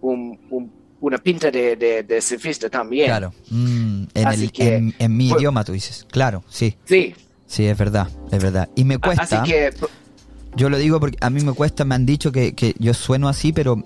Un- 0.00 0.38
un- 0.50 0.72
una 1.00 1.18
pinta 1.18 1.50
de, 1.50 1.76
de, 1.76 2.02
de 2.02 2.20
surfista 2.20 2.68
también. 2.70 3.06
claro. 3.06 3.32
Mm, 3.50 4.04
en, 4.14 4.26
Así 4.26 4.44
el- 4.44 4.52
que, 4.52 4.74
en, 4.76 4.94
en 4.98 5.16
mi 5.16 5.28
pues- 5.28 5.40
idioma 5.40 5.64
tú 5.64 5.72
dices. 5.72 6.06
Claro, 6.10 6.42
sí. 6.48 6.76
Sí, 6.84 7.14
Sí, 7.46 7.66
es 7.66 7.76
verdad, 7.78 8.08
es 8.32 8.42
verdad. 8.42 8.68
Y 8.74 8.84
me 8.84 8.98
cuesta, 8.98 9.22
así 9.22 9.36
que, 9.48 9.70
yo 10.56 10.70
lo 10.70 10.78
digo 10.78 10.98
porque 10.98 11.18
a 11.20 11.30
mí 11.30 11.40
me 11.42 11.52
cuesta, 11.52 11.84
me 11.84 11.94
han 11.94 12.06
dicho 12.06 12.32
que, 12.32 12.54
que 12.54 12.74
yo 12.78 12.94
sueno 12.94 13.28
así, 13.28 13.52
pero, 13.52 13.84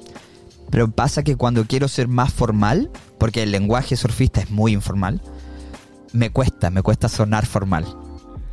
pero 0.71 0.89
pasa 0.91 1.23
que 1.23 1.37
cuando 1.37 1.65
quiero 1.67 1.89
ser 1.89 2.09
más 2.09 2.33
formal, 2.33 2.89
porque 3.19 3.43
el 3.43 3.51
lenguaje 3.51 3.97
surfista 3.97 4.41
es 4.41 4.51
muy 4.51 4.73
informal, 4.73 5.21
me 6.13 6.31
cuesta, 6.31 6.71
me 6.71 6.83
cuesta 6.83 7.09
sonar 7.09 7.45
formal. 7.47 7.85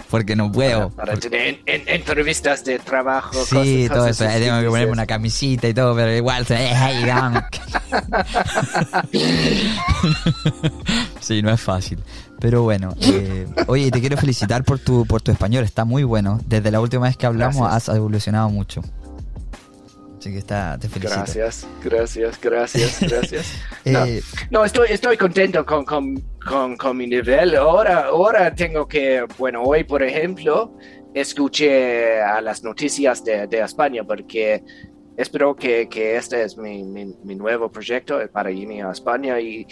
Porque 0.10 0.36
no 0.36 0.52
puedo. 0.52 0.90
para, 0.92 1.16
para 1.16 1.38
en- 1.38 1.60
en- 1.66 1.84
entrevistas 1.88 2.64
de 2.64 2.80
trabajo. 2.80 3.34
Sí, 3.46 3.88
cosas- 3.88 3.90
todo 3.90 4.08
cosas 4.08 4.36
eso. 4.36 4.46
Tengo 4.46 4.62
que 4.62 4.68
ponerme 4.68 4.92
una 4.94 5.06
camisita 5.08 5.68
y 5.68 5.74
todo, 5.74 5.96
pero 5.96 6.16
igual, 6.16 6.46
hey, 6.48 7.04
vamos. 7.08 7.44
sí, 11.20 11.42
no 11.42 11.52
es 11.52 11.62
fácil. 11.62 12.00
Pero 12.40 12.64
bueno, 12.64 12.94
eh, 13.02 13.48
oye, 13.68 13.92
te 13.92 14.00
quiero 14.02 14.18
felicitar 14.18 14.64
por 14.64 14.80
tu, 14.80 15.06
por 15.06 15.22
tu 15.22 15.32
español, 15.32 15.64
está 15.64 15.86
muy 15.86 16.04
bueno. 16.04 16.40
Desde 16.46 16.70
la 16.72 16.80
última 16.82 17.08
vez 17.08 17.18
que 17.18 17.26
hablamos 17.26 17.58
Gracias. 17.58 17.90
has 17.90 17.96
evolucionado 17.96 18.50
mucho. 18.50 18.82
Así 20.26 20.34
que 20.34 20.40
está, 20.40 20.76
te 20.80 20.90
felicito. 20.90 21.20
Gracias, 21.20 21.68
gracias, 21.84 22.42
gracias, 22.42 23.00
gracias. 23.12 23.54
No, 23.86 24.06
Eh, 24.06 24.24
No, 24.50 24.66
estoy, 24.66 24.88
estoy 24.90 25.18
contento 25.18 25.64
con, 25.64 25.86
con, 25.86 26.20
con, 26.44 26.76
con 26.78 26.98
mi 26.98 27.06
nivel. 27.06 27.56
Ahora, 27.56 28.06
ahora 28.06 28.52
tengo 28.56 28.88
que, 28.88 29.24
bueno, 29.38 29.62
hoy 29.62 29.84
por 29.84 30.02
ejemplo, 30.02 30.76
escuché 31.14 32.20
a 32.24 32.42
las 32.42 32.64
noticias 32.64 33.24
de, 33.24 33.46
de 33.46 33.60
España 33.60 34.04
porque 34.04 34.64
espero 35.16 35.56
que, 35.56 35.88
que 35.88 36.16
este 36.16 36.42
es 36.42 36.58
mi, 36.58 36.84
mi, 36.84 37.06
mi 37.24 37.36
nuevo 37.36 37.72
proyecto 37.72 38.18
para 38.34 38.50
irme 38.50 38.82
a 38.82 38.90
España 38.90 39.40
y, 39.40 39.68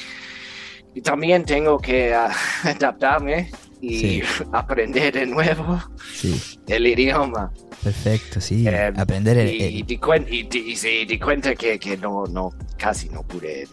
y 0.93 1.01
también 1.01 1.45
tengo 1.45 1.79
que 1.79 2.13
ah, 2.13 2.31
adaptarme 2.63 3.49
y 3.85 3.97
Sí. 3.99 4.21
aprender 4.53 5.13
de 5.13 5.25
nuevo 5.25 5.77
Sí, 6.15 6.39
el 6.67 6.87
idioma. 6.87 7.51
perfecto, 7.83 8.39
sí. 8.39 8.65
Eh, 8.67 8.93
Aprender 8.95 9.37
el, 9.37 9.49
y, 9.53 9.61
el- 9.79 9.85
di, 9.85 9.97
cuen- 9.97 10.25
y 10.29 10.43
di- 10.43 10.71
y 10.71 10.75
sí, 10.77 11.03
di 11.05 11.19
cuenta 11.19 11.53
que, 11.53 11.77
que 11.77 11.97
no, 11.97 12.25
no, 12.27 12.51
casi 12.77 13.09
no 13.09 13.23
pude 13.23 13.67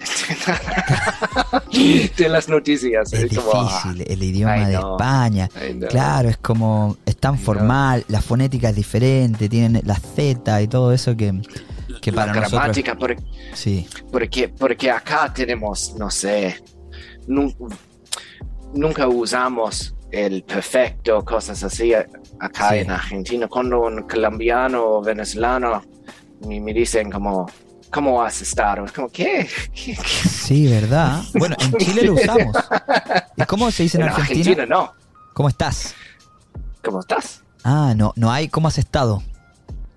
de 2.17 2.29
las 2.29 2.49
noticias. 2.49 3.13
es 3.13 3.31
Es 3.33 3.39
como, 3.39 3.51
ah, 3.55 3.83
difícil, 3.85 4.05
el 4.13 4.23
idioma 4.23 4.69
de. 4.69 4.75
España. 4.75 5.49
Claro, 5.89 6.29
es 6.29 6.37
como, 6.39 6.97
es 7.07 7.17
tan 7.17 7.39
formal, 7.39 8.05
la 8.09 8.21
fonética 8.21 8.71
es 8.71 8.77
diferente, 8.77 9.49
tienen 9.49 9.81
la 9.85 9.95
Z 9.97 10.61
y 10.63 10.69
todo 10.69 10.93
eso 10.93 11.17
que, 11.17 11.41
que 12.03 12.13
para 12.13 12.33
la 12.35 12.41
nosotros... 12.41 12.61
gramática, 12.61 12.95
por- 12.97 13.17
Sí, 13.55 13.87
porque, 14.11 14.49
porque 14.49 14.91
acá 14.91 15.33
tenemos, 15.33 15.95
no 15.97 16.11
sé, 16.11 16.57
nun- 17.29 17.55
nunca 18.75 19.07
usamos 19.09 19.95
el 20.13 20.43
perfecto, 20.43 21.25
cosas 21.25 21.63
así 21.63 21.95
a- 21.95 22.07
acá 22.41 22.71
Sí. 22.71 22.77
en 22.79 22.91
Argentina. 22.91 23.47
Cuando 23.49 23.83
un 23.83 24.03
colombiano 24.03 24.83
o 24.85 25.03
venezolano 25.03 25.83
me, 26.47 26.61
me 26.61 26.73
dicen 26.73 27.11
como, 27.11 27.49
¿cómo 27.91 28.23
has 28.23 28.41
estado? 28.43 28.85
Es 28.85 28.93
como, 28.93 29.09
¿qué? 29.09 29.49
¿Qué- 29.75 29.95
qué? 29.95 30.03
sí, 30.03 30.67
¿verdad? 30.69 31.23
Bueno, 31.35 31.57
en 31.59 31.73
Chile 31.79 32.03
lo 32.05 32.15
usamos. 32.15 32.57
¿Y 33.37 33.43
cómo 33.45 33.71
se 33.71 33.85
dice 33.85 33.99
en, 33.99 34.05
En 34.05 34.09
Argentina? 34.11 34.41
Argentina 34.51 34.67
no. 34.67 34.93
¿Cómo 35.35 35.49
estás? 35.49 35.95
¿Cómo 36.85 37.01
estás? 37.01 37.43
Ah, 37.63 37.93
no, 37.97 38.13
no 38.17 38.33
hay 38.33 38.49
¿cómo 38.49 38.69
has 38.69 38.79
estado? 38.79 39.23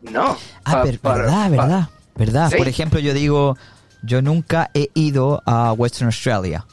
No. 0.02 0.38
Ah, 0.66 0.72
Pa- 0.74 0.84
per- 0.84 1.00
para- 1.00 1.18
verdad, 1.24 1.44
pa- 1.44 1.50
verdad, 1.50 1.90
verdad. 2.16 2.50
Sí. 2.52 2.58
Por 2.58 2.68
ejemplo, 2.68 3.00
yo 3.00 3.14
digo, 3.14 3.58
yo 4.04 4.22
nunca 4.22 4.70
he 4.74 4.90
ido 4.94 5.42
a 5.46 5.72
Western 5.74 6.08
Australia. 6.08 6.66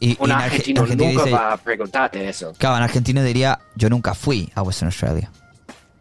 Y, 0.00 0.16
Un 0.18 0.30
en 0.30 0.36
Arge- 0.38 0.44
argentino 0.44 0.86
nunca 0.86 1.04
dice- 1.24 1.30
va 1.30 1.52
a 1.52 1.56
preguntarte 1.58 2.28
eso. 2.28 2.52
Claro, 2.56 2.78
en 2.78 2.82
Argentina 2.84 3.22
diría, 3.22 3.58
yo 3.76 3.90
nunca 3.90 4.14
fui 4.14 4.50
a 4.54 4.62
Western 4.62 4.86
Australia. 4.88 5.30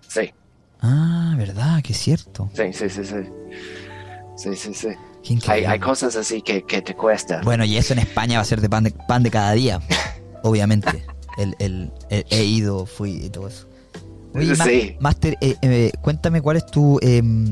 Sí, 0.08 0.34
Ah, 0.82 1.36
verdad, 1.38 1.82
que 1.84 1.92
es 1.92 2.00
cierto. 2.00 2.50
sí, 2.54 2.72
sí, 2.74 2.90
sí, 2.90 3.04
sí. 3.04 3.16
Sí, 4.38 4.56
sí, 4.56 4.74
sí. 4.74 4.88
Hay, 5.50 5.80
cosas 5.82 6.16
así 6.16 6.42
que, 6.42 6.64
que 6.64 6.82
te 6.82 6.96
cuesta. 6.96 7.42
Bueno, 7.44 7.66
y 7.66 7.76
eso 7.78 7.92
en 7.92 8.00
España 8.00 8.38
va 8.38 8.44
a 8.44 8.46
ser 8.46 8.62
de 8.62 8.70
pan 8.70 8.86
de, 8.86 8.92
pan 8.92 9.22
de 9.22 9.30
cada 9.32 9.52
día, 9.52 9.82
obviamente. 10.44 11.06
El, 11.38 11.56
el- 11.60 11.92
el- 12.10 12.26
he 12.30 12.44
ido, 12.46 12.86
fui 12.86 13.26
y 13.26 13.30
todo 13.30 13.50
eso. 13.50 13.68
Oye, 14.34 14.56
Sí. 14.56 14.96
Master, 15.02 15.38
eh, 15.42 15.56
eh, 15.62 15.92
cuéntame 16.02 16.42
cuál 16.42 16.56
es 16.58 16.66
tu... 16.68 16.98
em, 17.02 17.50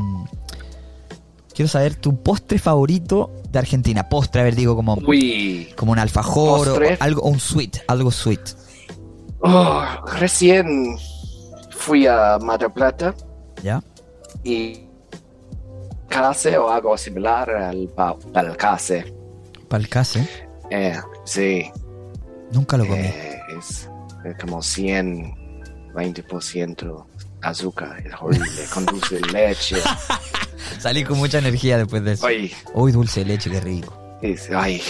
quiero 1.58 1.68
saber 1.68 1.96
tu 1.96 2.22
postre 2.22 2.60
favorito 2.60 3.32
de 3.50 3.58
Argentina. 3.58 4.08
Postre, 4.08 4.42
a 4.42 4.44
ver, 4.44 4.56
digo, 4.56 4.76
como, 4.76 4.94
Uy. 5.08 5.74
como 5.76 5.92
un 5.92 5.98
alfajor 6.00 6.60
o 6.70 6.74
Postre. 6.76 6.98
algo, 7.00 7.22
o 7.22 7.30
un 7.30 7.40
sweet, 7.40 7.78
algo 7.88 8.12
sweet. 8.12 8.42
Oh, 9.40 9.82
recién 10.20 10.96
fui 11.72 12.06
a 12.06 12.38
Mar 12.40 12.60
del 12.60 12.72
Plata 12.72 13.16
¿Ya? 13.64 13.82
y 14.44 14.82
case 16.10 16.58
o 16.60 16.70
algo 16.70 16.96
similar 16.98 17.50
al 17.50 17.88
pa- 17.90 18.16
palcase. 18.34 19.12
Palcase. 19.68 20.28
Eh, 20.70 20.96
sí, 21.26 21.70
Nunca 22.52 22.78
lo 22.78 22.86
comí. 22.88 23.00
eh, 23.00 23.40
es, 23.58 23.90
es 24.24 24.38
como 24.40 24.62
100, 24.62 25.34
20% 25.96 27.06
azúcar, 27.42 28.02
es 28.06 28.14
horrible, 28.20 28.64
con 28.74 28.86
dulce 28.86 29.16
de 29.20 29.28
leche. 29.32 29.78
Salí 30.80 31.04
con 31.04 31.18
mucha 31.18 31.40
energía 31.40 31.78
después 31.78 32.04
de 32.04 32.14
eso. 32.14 32.28
Ay, 32.28 32.54
Uy, 32.74 32.92
dulce 32.92 33.22
de 33.22 33.26
leche, 33.28 33.50
qué 33.50 33.60
rico. 33.60 33.98
es- 34.22 34.50
ay. 34.54 34.82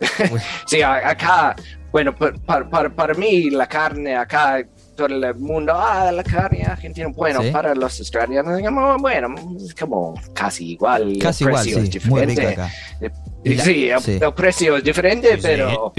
Sí, 0.66 0.80
acá, 0.82 1.54
bueno, 1.92 2.14
pa- 2.16 2.32
pa- 2.32 2.68
para, 2.68 2.88
para 2.88 3.12
mí 3.14 3.50
la 3.50 3.66
carne 3.66 4.16
acá, 4.16 4.64
todo 4.96 5.06
el 5.08 5.34
mundo, 5.34 5.74
ah, 5.76 6.10
la 6.10 6.22
carne 6.24 6.62
argentina, 6.64 7.08
bueno, 7.14 7.42
Sí. 7.42 7.50
para 7.50 7.74
los 7.74 7.98
australianos, 8.00 8.60
bueno, 8.98 9.34
es 9.62 9.74
como 9.74 10.14
casi 10.32 10.70
igual. 10.72 11.18
Casi 11.20 11.44
el 11.44 11.50
igual, 11.50 11.62
precio 11.64 11.78
es 11.82 11.84
sí. 11.90 11.98
Diferente. 11.98 12.56
Eh, 13.02 13.10
la- 13.44 13.64
sí, 13.64 13.90
sí. 14.02 14.18
el 14.22 14.32
precio 14.34 14.76
es 14.78 14.84
diferente, 14.84 15.38
pero 15.40 15.92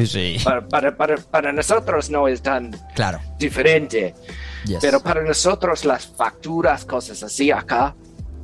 para, 0.43 0.67
para, 0.67 0.97
para, 0.97 1.17
para 1.17 1.51
nosotros 1.53 2.09
no 2.09 2.27
es 2.27 2.41
tan 2.41 2.71
Claro. 2.95 3.19
diferente. 3.37 4.15
Yes. 4.65 4.79
Pero 4.81 4.99
para 5.01 5.21
nosotros 5.23 5.85
las 5.85 6.05
facturas, 6.07 6.85
cosas 6.85 7.21
así 7.23 7.51
acá 7.51 7.95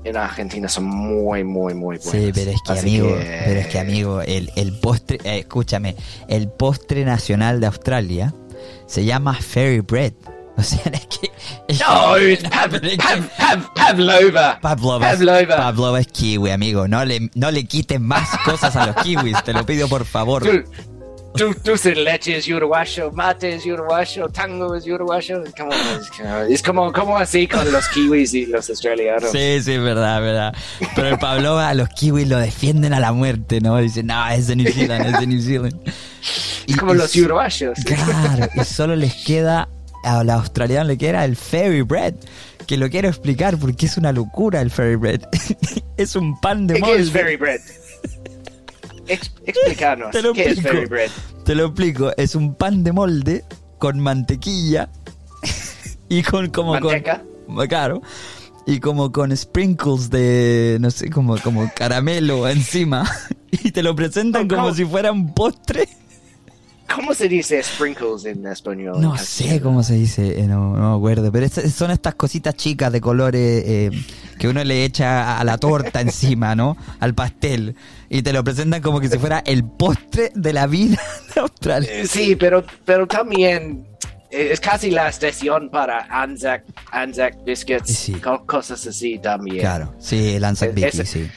en 0.03 0.15
Argentina 0.17 0.69
son 0.69 0.85
muy, 0.85 1.43
muy, 1.43 1.73
muy 1.73 1.97
buenas. 1.97 2.03
Sí, 2.11 2.31
pero 2.33 2.51
es 2.51 2.61
que 2.61 2.71
Así 2.73 2.79
amigo, 2.99 3.07
que- 3.17 3.41
pero 3.45 3.59
es 3.59 3.67
que 3.67 3.79
amigo, 3.79 4.21
el, 4.21 4.51
el 4.55 4.79
postre, 4.79 5.19
eh, 5.23 5.39
escúchame, 5.39 5.95
el 6.27 6.47
postre 6.49 7.03
nacional 7.05 7.59
de 7.59 7.67
Australia 7.67 8.33
se 8.85 9.03
llama 9.05 9.33
Fairy 9.33 9.81
Bread. 9.81 10.13
O 10.59 10.63
sea, 10.63 10.79
es 10.91 11.05
que... 11.05 11.29
es 11.67 11.79
No, 11.79 12.15
que- 12.15 12.33
es 12.33 12.43
Pav- 12.45 12.83
es 12.83 12.97
Pav- 12.97 13.29
Pav- 13.37 13.73
Pavlova. 13.75 14.59
Pavlova, 14.59 15.11
Pavlova. 15.11 15.55
Pavlova 15.55 15.99
es 15.99 16.07
kiwi, 16.07 16.49
amigo. 16.49 16.87
No 16.87 17.05
le, 17.05 17.29
no 17.35 17.51
le 17.51 17.65
quites 17.65 18.01
más 18.01 18.27
cosas 18.43 18.75
a 18.75 18.87
los 18.87 18.95
kiwis, 19.03 19.43
te 19.43 19.53
lo 19.53 19.63
pido 19.67 19.87
por 19.87 20.03
favor. 20.03 20.41
Tú, 20.41 20.63
tú, 21.37 21.73
leche 21.95 22.37
es 22.37 22.47
uruguayo, 22.47 23.11
mate 23.11 23.55
es 23.55 23.65
uruguayo, 23.65 24.27
tango 24.29 24.75
es 24.75 24.85
uruguayo. 24.87 25.43
Es 25.43 25.53
como, 25.53 25.71
es 26.49 26.61
como, 26.61 26.91
como, 26.91 27.17
así 27.17 27.47
con 27.47 27.71
los 27.71 27.87
kiwis 27.89 28.33
y 28.33 28.45
los 28.47 28.69
australianos. 28.69 29.31
Sí, 29.31 29.61
sí, 29.61 29.77
verdad, 29.77 30.21
verdad. 30.21 30.55
Pero 30.95 31.09
el 31.09 31.19
Pavlova, 31.19 31.73
los 31.73 31.89
kiwis 31.89 32.27
lo 32.27 32.37
defienden 32.39 32.93
a 32.93 32.99
la 32.99 33.11
muerte, 33.11 33.61
¿no? 33.61 33.77
Dicen, 33.77 34.07
no, 34.07 34.27
es 34.29 34.47
de 34.47 34.55
New 34.55 34.71
Zealand, 34.71 35.05
es 35.05 35.19
de 35.19 35.27
New 35.27 35.41
Zealand. 35.41 35.93
Es 36.67 36.77
como 36.77 36.93
los 36.93 37.15
uruguayos. 37.15 37.77
Claro, 37.85 38.49
y 38.55 38.63
solo 38.63 38.95
les 38.95 39.13
queda, 39.25 39.69
a 40.03 40.23
los 40.23 40.35
australianos 40.35 40.87
le 40.87 40.97
queda 40.97 41.23
el 41.25 41.35
fairy 41.35 41.81
bread, 41.81 42.15
que 42.65 42.77
lo 42.77 42.89
quiero 42.89 43.07
explicar 43.07 43.57
porque 43.57 43.85
es 43.85 43.97
una 43.97 44.11
locura 44.11 44.61
el 44.61 44.71
fairy 44.71 44.95
bread. 44.95 45.21
es 45.97 46.15
un 46.15 46.39
pan 46.39 46.67
de 46.67 46.75
¿Qué 46.75 46.79
molde. 46.81 47.01
es 47.01 47.11
fairy 47.11 47.35
bread? 47.37 47.61
Ex- 49.07 49.31
explícanos, 49.45 50.11
Te 50.11 50.21
lo 50.21 50.33
¿qué 50.33 50.41
es 50.43 50.47
explico. 50.53 50.69
fairy 50.73 50.85
bread? 50.87 51.11
Te 51.45 51.55
lo 51.55 51.65
explico, 51.67 52.11
es 52.17 52.35
un 52.35 52.55
pan 52.55 52.83
de 52.83 52.91
molde 52.91 53.43
con 53.77 53.99
mantequilla 53.99 54.89
y 56.09 56.23
con 56.23 56.49
como 56.49 56.73
¿Manteca? 56.73 57.23
con 57.47 57.67
claro, 57.67 58.01
y 58.65 58.79
como 58.79 59.11
con 59.11 59.35
sprinkles 59.35 60.09
de 60.09 60.77
no 60.81 60.91
sé, 60.91 61.09
como 61.09 61.37
como 61.39 61.71
caramelo 61.75 62.47
encima 62.49 63.09
y 63.51 63.71
te 63.71 63.81
lo 63.83 63.95
presentan 63.95 64.47
¿Cómo? 64.47 64.63
como 64.63 64.73
si 64.75 64.83
fuera 64.85 65.11
un 65.11 65.33
postre. 65.33 65.87
¿Cómo 66.93 67.13
se 67.13 67.27
dice 67.27 67.61
sprinkles 67.61 68.23
en 68.25 68.45
español? 68.47 69.01
No 69.01 69.17
sé 69.17 69.59
cómo 69.61 69.83
se 69.83 69.95
dice, 69.95 70.39
eh, 70.39 70.47
no, 70.47 70.75
no 70.77 70.91
me 70.91 70.95
acuerdo, 70.97 71.31
pero 71.33 71.45
es- 71.45 71.73
son 71.73 71.91
estas 71.91 72.15
cositas 72.15 72.55
chicas 72.55 72.91
de 72.93 73.01
colores 73.01 73.63
eh, 73.65 73.91
que 74.39 74.47
uno 74.47 74.63
le 74.63 74.83
echa 74.85 75.39
a 75.39 75.43
la 75.43 75.57
torta 75.57 76.01
encima, 76.01 76.55
¿no? 76.55 76.77
Al 76.99 77.13
pastel. 77.13 77.75
Y 78.09 78.21
te 78.21 78.31
lo 78.33 78.43
presentan 78.43 78.81
como 78.81 78.99
que 78.99 79.09
si 79.09 79.17
fuera 79.17 79.43
el 79.45 79.63
postre 79.63 80.31
de 80.35 80.53
la 80.53 80.67
vida 80.67 80.97
de 81.35 81.41
Australia. 81.41 81.89
Eh, 81.91 82.07
Sí, 82.07 82.35
pero, 82.35 82.63
pero 82.85 83.07
también 83.07 83.85
eh, 84.31 84.49
es 84.51 84.59
casi 84.59 84.91
la 84.91 85.07
estación 85.09 85.69
para 85.69 86.07
Anzac, 86.09 86.63
Anzac 86.91 87.43
Biscuits, 87.45 87.89
Sí. 87.93 88.13
co- 88.13 88.45
cosas 88.45 88.85
así 88.87 89.19
también. 89.19 89.59
Claro, 89.59 89.93
sí, 89.99 90.35
el 90.35 90.43
Anzac 90.43 90.77
ese- 90.77 91.05
sí. 91.05 91.29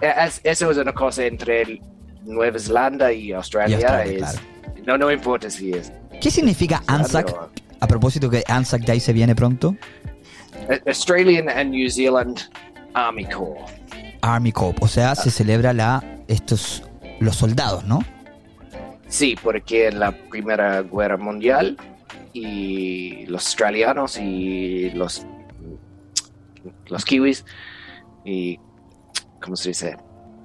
Eh, 0.00 0.12
es- 0.26 0.40
eso 0.42 0.70
es 0.70 0.76
una 0.78 0.92
cosa 0.92 1.24
entre 1.24 1.80
Nueva 2.24 2.58
Zelanda 2.58 3.12
y 3.12 3.32
Australia. 3.32 3.78
Y 3.78 3.82
Australia, 3.82 4.12
es- 4.12 4.18
claro. 4.18 4.38
No, 4.86 4.98
no 4.98 5.12
importa 5.12 5.48
si 5.48 5.72
es 5.72 5.92
¿Qué 6.20 6.30
significa 6.30 6.82
Anzac? 6.86 7.34
A 7.80 7.86
propósito 7.88 8.30
que 8.30 8.44
Anzac 8.46 8.82
Day 8.82 9.00
se 9.00 9.12
viene 9.12 9.34
pronto. 9.34 9.76
Australian 10.86 11.48
and 11.48 11.70
New 11.70 11.88
Zealand 11.90 12.40
Army 12.94 13.24
Corps. 13.26 13.58
Army 14.20 14.52
Corps, 14.52 14.74
o 14.80 14.88
sea, 14.88 15.14
se 15.14 15.30
celebra 15.30 15.72
la 15.72 16.02
estos 16.28 16.82
los 17.20 17.36
soldados, 17.36 17.84
¿no? 17.84 18.00
Sí, 19.08 19.36
porque 19.42 19.88
en 19.88 19.98
la 20.00 20.12
Primera 20.12 20.82
Guerra 20.82 21.16
Mundial 21.16 21.76
y 22.32 23.26
los 23.26 23.46
australianos 23.46 24.18
y 24.18 24.90
los 24.90 25.26
los 26.88 27.04
kiwis 27.04 27.44
y 28.24 28.58
¿cómo 29.42 29.56
se 29.56 29.70
dice? 29.70 29.96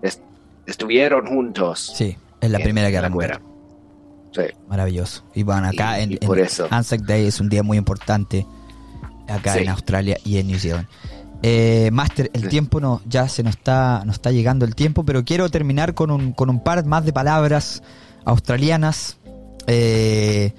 Est- 0.02 0.22
estuvieron 0.66 1.28
juntos 1.28 1.94
Sí, 1.96 2.18
en 2.42 2.52
la 2.52 2.58
en 2.58 2.64
Primera 2.64 2.90
Guerra 2.90 3.04
la 3.04 3.10
Mundial. 3.10 3.32
guerra. 3.40 3.44
Sí. 4.50 4.54
Maravilloso. 4.68 5.24
Y 5.34 5.44
bueno, 5.44 5.68
acá 5.68 6.00
Y- 6.00 6.04
en, 6.04 6.12
y 6.12 6.18
en 6.22 6.28
por 6.28 6.40
eso. 6.40 6.68
Anzac 6.70 7.02
Day 7.02 7.26
es 7.28 7.40
un 7.40 7.50
día 7.50 7.64
muy 7.64 7.78
importante 7.78 8.46
acá 9.28 9.54
Sí. 9.54 9.60
en 9.60 9.70
Australia 9.70 10.18
y 10.24 10.38
en 10.38 10.48
New 10.48 10.60
Zealand. 10.60 10.88
Eh, 11.44 11.90
Master, 11.94 12.32
el 12.34 12.44
Sí. 12.44 12.48
tiempo 12.50 12.80
no, 12.80 13.02
ya 13.08 13.28
se 13.30 13.44
nos 13.44 13.56
está, 13.56 14.02
nos 14.06 14.16
está 14.16 14.32
llegando 14.32 14.66
el 14.66 14.74
tiempo, 14.76 15.04
pero 15.04 15.24
quiero 15.24 15.50
terminar 15.50 15.94
con 15.94 16.10
un, 16.12 16.34
con 16.34 16.50
un 16.50 16.64
par 16.64 16.84
más 16.86 17.06
de 17.06 17.14
palabras 17.14 17.84
australianas 18.26 19.18
eh, 19.68 20.54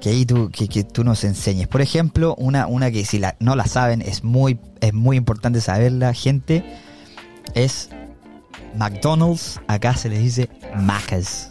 que 0.00 0.10
ahí 0.10 0.24
tú, 0.24 0.48
que, 0.50 0.68
que 0.68 0.84
tú 0.84 1.04
nos 1.04 1.24
enseñes. 1.24 1.66
Por 1.68 1.80
ejemplo, 1.82 2.34
una, 2.36 2.66
una 2.66 2.90
que 2.90 3.04
si 3.04 3.18
la, 3.18 3.36
no 3.40 3.54
la 3.56 3.66
saben 3.66 4.00
es 4.00 4.22
muy, 4.24 4.58
es 4.80 4.94
muy 4.94 5.16
importante 5.16 5.60
saberla, 5.60 6.14
gente, 6.14 6.64
es 7.54 7.90
McDonald's, 8.76 9.60
acá 9.66 9.94
se 9.94 10.08
les 10.08 10.20
dice 10.20 10.48
Macca's. 10.76 11.50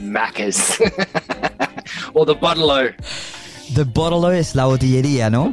Macca's. 0.00 0.74
O 2.14 2.26
the 2.26 2.34
bottle 2.34 2.94
The 3.74 3.84
bottle 3.84 4.38
es 4.38 4.54
la 4.54 4.66
botillería, 4.66 5.28
¿no? 5.30 5.52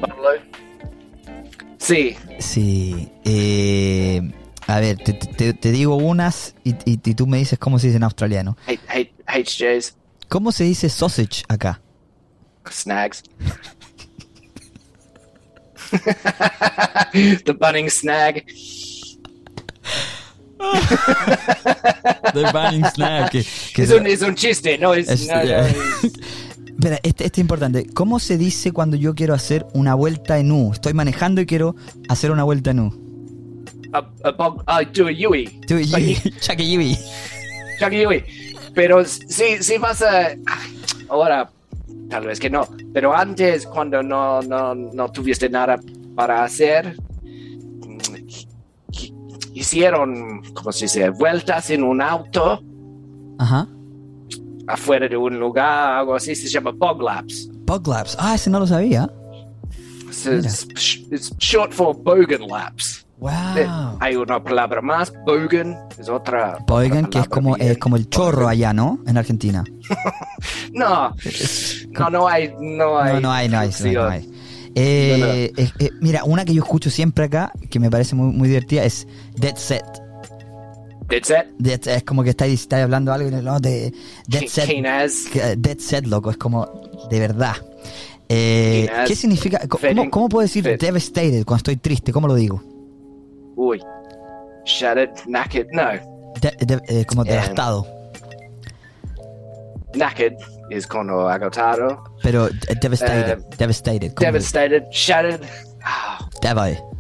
Sí. 1.78 2.16
Sí. 2.40 3.10
Eh, 3.26 4.22
a 4.68 4.80
ver, 4.80 4.98
te, 4.98 5.14
te- 5.14 5.54
te 5.54 5.72
digo 5.72 5.96
unas 5.96 6.56
y, 6.64 6.72
y- 6.86 7.00
y 7.04 7.14
tú 7.16 7.28
me 7.28 7.38
dices 7.38 7.60
cómo 7.60 7.80
se 7.80 7.88
dice 7.88 7.98
en 7.98 8.04
australiano. 8.04 8.56
H- 8.68 8.80
H- 8.88 9.14
HJs. 9.28 9.96
¿Cómo 10.30 10.52
se 10.52 10.64
dice 10.64 10.90
sausage 10.90 11.44
acá? 11.50 11.82
Snags. 12.72 13.24
the 17.46 17.54
bunning 17.60 17.90
snag. 17.90 18.44
The 22.34 22.44
que- 23.32 23.46
que 23.76 23.84
Es 23.84 23.92
un, 23.92 24.08
es 24.08 24.22
un 24.22 24.36
chiste, 24.36 24.78
no 24.78 24.94
es. 24.94 25.10
Es- 25.10 25.28
no, 25.28 25.36
no, 25.36 25.42
es- 25.44 25.76
Espera, 26.76 27.00
este, 27.04 27.26
este 27.26 27.40
es 27.40 27.44
importante. 27.44 27.88
¿Cómo 27.94 28.20
se 28.20 28.38
dice 28.38 28.72
cuando 28.72 28.98
yo 28.98 29.14
quiero 29.16 29.34
hacer 29.34 29.66
una 29.74 29.96
vuelta 29.96 30.40
en 30.40 30.52
U? 30.52 30.72
Estoy 30.74 30.94
manejando 30.94 31.42
y 31.42 31.46
quiero 31.46 31.76
hacer 32.10 32.32
una 32.32 32.44
vuelta 32.44 32.72
en 32.72 32.80
U. 32.80 33.04
a, 33.94 34.10
a 34.66 34.82
I 34.82 34.86
do 34.86 35.08
a 35.08 35.12
Yui. 35.12 35.62
Tú 35.68 35.76
y 35.76 35.86
Like, 35.86 36.32
Chucky 36.40 36.72
Yui. 36.74 36.98
Chucky 37.80 38.02
Yui. 38.02 38.24
Pero 38.74 39.06
si, 39.06 39.62
si 39.62 39.78
vas 39.78 40.02
a. 40.02 40.36
Ahora, 41.10 41.50
tal 42.10 42.26
vez 42.26 42.40
que 42.40 42.50
no. 42.50 42.68
Pero 42.94 43.16
antes, 43.16 43.68
cuando 43.68 44.02
no, 44.02 44.42
no, 44.42 44.74
no 44.74 45.12
tuviste 45.12 45.48
nada 45.50 45.80
para 46.16 46.44
hacer, 46.44 46.98
hicieron, 49.54 50.42
¿cómo 50.54 50.72
se 50.72 50.86
dice? 50.86 51.10
Vueltas 51.10 51.70
en 51.70 51.84
un 51.84 52.02
auto 52.02 52.64
Ajá. 53.40 53.68
Afuera 54.68 55.08
de 55.08 55.18
un 55.18 55.40
lugar, 55.40 56.00
algo 56.00 56.16
así, 56.16 56.36
se 56.36 56.48
llama 56.50 56.72
bog 56.72 57.02
laps. 57.02 57.50
Bug 57.66 57.88
Labs. 57.88 58.16
Ah, 58.20 58.36
ese 58.36 58.50
no 58.50 58.60
lo 58.60 58.68
sabía. 58.68 59.10
Es, 60.10 60.68
es- 61.12 61.38
short 61.38 61.72
for 61.74 61.96
bogan 61.96 62.48
laps. 62.48 63.00
Eh, 63.00 63.04
Wow. 63.24 63.98
Hay 64.02 64.16
una 64.18 64.44
palabra 64.44 64.82
más, 64.82 65.14
bogan, 65.26 65.78
es 65.98 66.10
otra. 66.10 66.58
Boigan, 66.68 67.06
otra 67.06 67.10
que 67.10 67.20
es 67.20 67.28
como, 67.30 67.56
bien. 67.56 67.72
es 67.72 67.78
como 67.78 67.96
el 67.96 68.10
chorro 68.10 68.50
allá, 68.50 68.74
¿no? 68.74 69.00
En 69.08 69.18
Argentina. 69.18 69.64
No, 70.74 71.16
no, 71.92 72.10
no 72.10 72.28
hay, 72.28 72.54
no 72.60 73.00
hay. 73.00 73.14
No, 73.14 73.20
no 73.22 73.32
hay, 73.32 73.48
no 73.48 73.60
hay. 73.60 73.70
no 73.70 73.86
hay, 73.86 73.94
no 73.94 74.08
hay. 74.10 74.30
Eh, 74.76 75.16
No, 75.20 75.26
no. 75.28 75.34
eh, 75.34 75.54
eh, 75.80 75.90
mira, 76.02 76.24
una 76.26 76.44
que 76.44 76.54
yo 76.54 76.64
escucho 76.64 76.90
siempre 76.90 77.26
acá, 77.26 77.52
que 77.70 77.80
me 77.80 77.90
parece 77.92 78.16
muy, 78.16 78.34
muy 78.36 78.48
divertida, 78.50 78.84
es 78.84 79.08
Dead 79.38 79.56
Set. 79.56 79.86
Dead 81.14 81.24
set. 81.24 81.48
Dead 81.60 81.88
es 81.88 82.04
como 82.04 82.24
que 82.24 82.32
estáis, 82.32 82.62
estáis 82.62 82.84
hablando 82.84 83.14
algo 83.14 83.30
y 83.30 83.32
no, 83.32 83.60
de 83.60 83.94
Dead 84.28 84.48
Set. 84.48 84.68
Dead 85.58 85.78
Set, 85.78 86.06
loco, 86.08 86.32
es 86.32 86.38
como 86.38 86.66
de 87.10 87.20
verdad. 87.20 87.56
Eh. 88.30 88.90
¿Qué 89.06 89.16
significa? 89.16 89.62
¿Cómo, 90.10 90.28
puedo 90.30 90.42
decir 90.42 90.64
Fit. 90.64 90.82
devastated 90.82 91.46
cuando 91.46 91.58
estoy 91.58 91.76
triste? 91.78 92.12
¿Cómo 92.12 92.28
lo 92.28 92.34
digo? 92.36 92.64
Uy. 93.56 93.80
Shattered, 94.66 95.12
knackered. 95.28 95.68
No. 95.72 95.84
De- 96.42 96.66
de- 96.66 96.82
eh, 96.88 97.06
como 97.06 97.24
Eh, 97.26 97.30
devastado. 97.32 97.86
Knackered 99.94 100.34
is 100.72 100.88
cuando 100.88 101.30
agotado. 101.30 102.04
Pero 102.24 102.48
eh, 102.48 102.52
devastated. 102.82 103.38
devastated. 103.58 104.14
Devastated. 104.16 104.84
Shattered. 104.90 105.42
Ah, 105.84 106.28
Devo. 106.42 106.93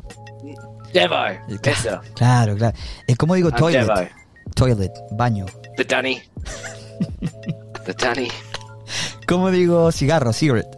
Devo. 0.93 1.15
Claro, 1.15 1.59
Eso. 1.63 2.01
Claro, 2.15 2.55
claro. 2.55 2.77
¿Cómo 3.17 3.35
digo 3.35 3.49
I'm 3.49 3.57
toilet? 3.57 4.11
Toilet, 4.55 4.91
baño. 5.11 5.45
The 5.77 5.83
Dunny. 5.83 6.21
the 7.85 7.93
Dunny. 7.93 8.27
¿Cómo 9.27 9.49
digo 9.51 9.91
cigarro? 9.91 10.31
Cigarette. 10.33 10.77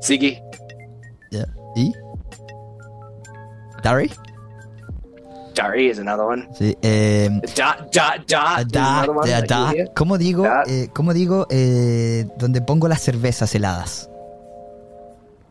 Siggy. 0.00 0.38
Yeah. 1.30 1.46
¿Y? 1.76 1.92
Dari? 3.82 4.10
Dari 5.54 5.90
is 5.90 5.98
another 5.98 6.24
one. 6.24 6.48
Sí. 6.58 6.76
Eh, 6.82 7.28
Dot, 7.54 7.92
dot, 7.92 8.26
dot. 8.26 8.66
da, 8.72 9.06
da, 9.24 9.42
da. 9.42 9.72
¿Cómo 9.94 10.16
digo? 10.18 10.46
Eh, 10.66 10.88
¿Cómo 10.94 11.12
digo? 11.12 11.46
eh, 11.50 12.26
donde 12.38 12.62
pongo 12.62 12.88
las 12.88 13.02
cervezas 13.02 13.54
heladas. 13.54 14.08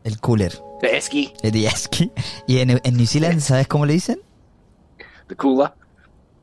El 0.04 0.20
cooler. 0.20 0.52
The 0.82 0.98
Esky. 0.98 1.34
El 1.44 1.54
Yeski. 1.54 2.12
Y 2.48 2.60
en, 2.60 2.72
en 2.84 2.98
New 2.98 3.06
Zealand, 3.06 3.40
¿sabes 3.40 3.68
cómo 3.68 3.86
le 3.86 3.94
dicen? 3.94 4.20
The 5.28 5.36
Cooler. 5.36 5.72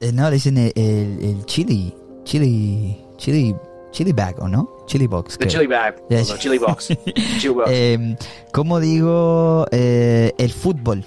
Eh, 0.00 0.12
no, 0.12 0.28
le 0.30 0.34
dicen 0.36 0.56
el, 0.58 0.72
el, 0.76 1.18
el 1.22 1.44
chili. 1.46 1.94
Chili. 2.24 3.04
Chili. 3.16 3.54
Chili 3.90 4.12
bag, 4.12 4.36
¿o 4.40 4.48
no? 4.48 4.84
Chili 4.86 5.06
box. 5.06 5.32
The 5.32 5.38
creo. 5.46 5.50
Chili 5.50 5.66
Bag. 5.66 5.96
Yeah. 6.08 6.22
The 6.24 6.38
Chili 6.38 6.58
Box. 6.58 6.88
Chili 7.38 7.54
Box. 7.54 7.70
Eh, 7.70 8.16
¿Cómo 8.52 8.80
digo 8.80 9.66
eh, 9.72 10.32
el 10.38 10.52
fútbol? 10.52 11.04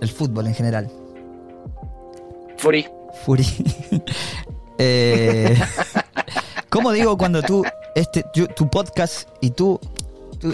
El 0.00 0.08
fútbol 0.08 0.46
en 0.46 0.54
general. 0.54 0.90
Fury. 2.58 2.86
Eh, 4.82 5.54
¿Cómo 6.70 6.90
digo 6.92 7.18
cuando 7.18 7.42
tú, 7.42 7.62
este, 7.94 8.24
yo- 8.34 8.46
tu 8.48 8.66
podcast 8.70 9.28
y 9.42 9.50
tú 9.50 9.78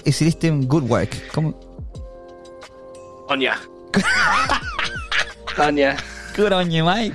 hiciste 0.04 0.50
un 0.50 0.66
good 0.66 0.88
work? 0.90 1.10
¿Cómo? 1.34 1.54
Good 6.36 6.52
on 6.52 6.70
you, 6.70 6.84
Mike. 6.84 7.14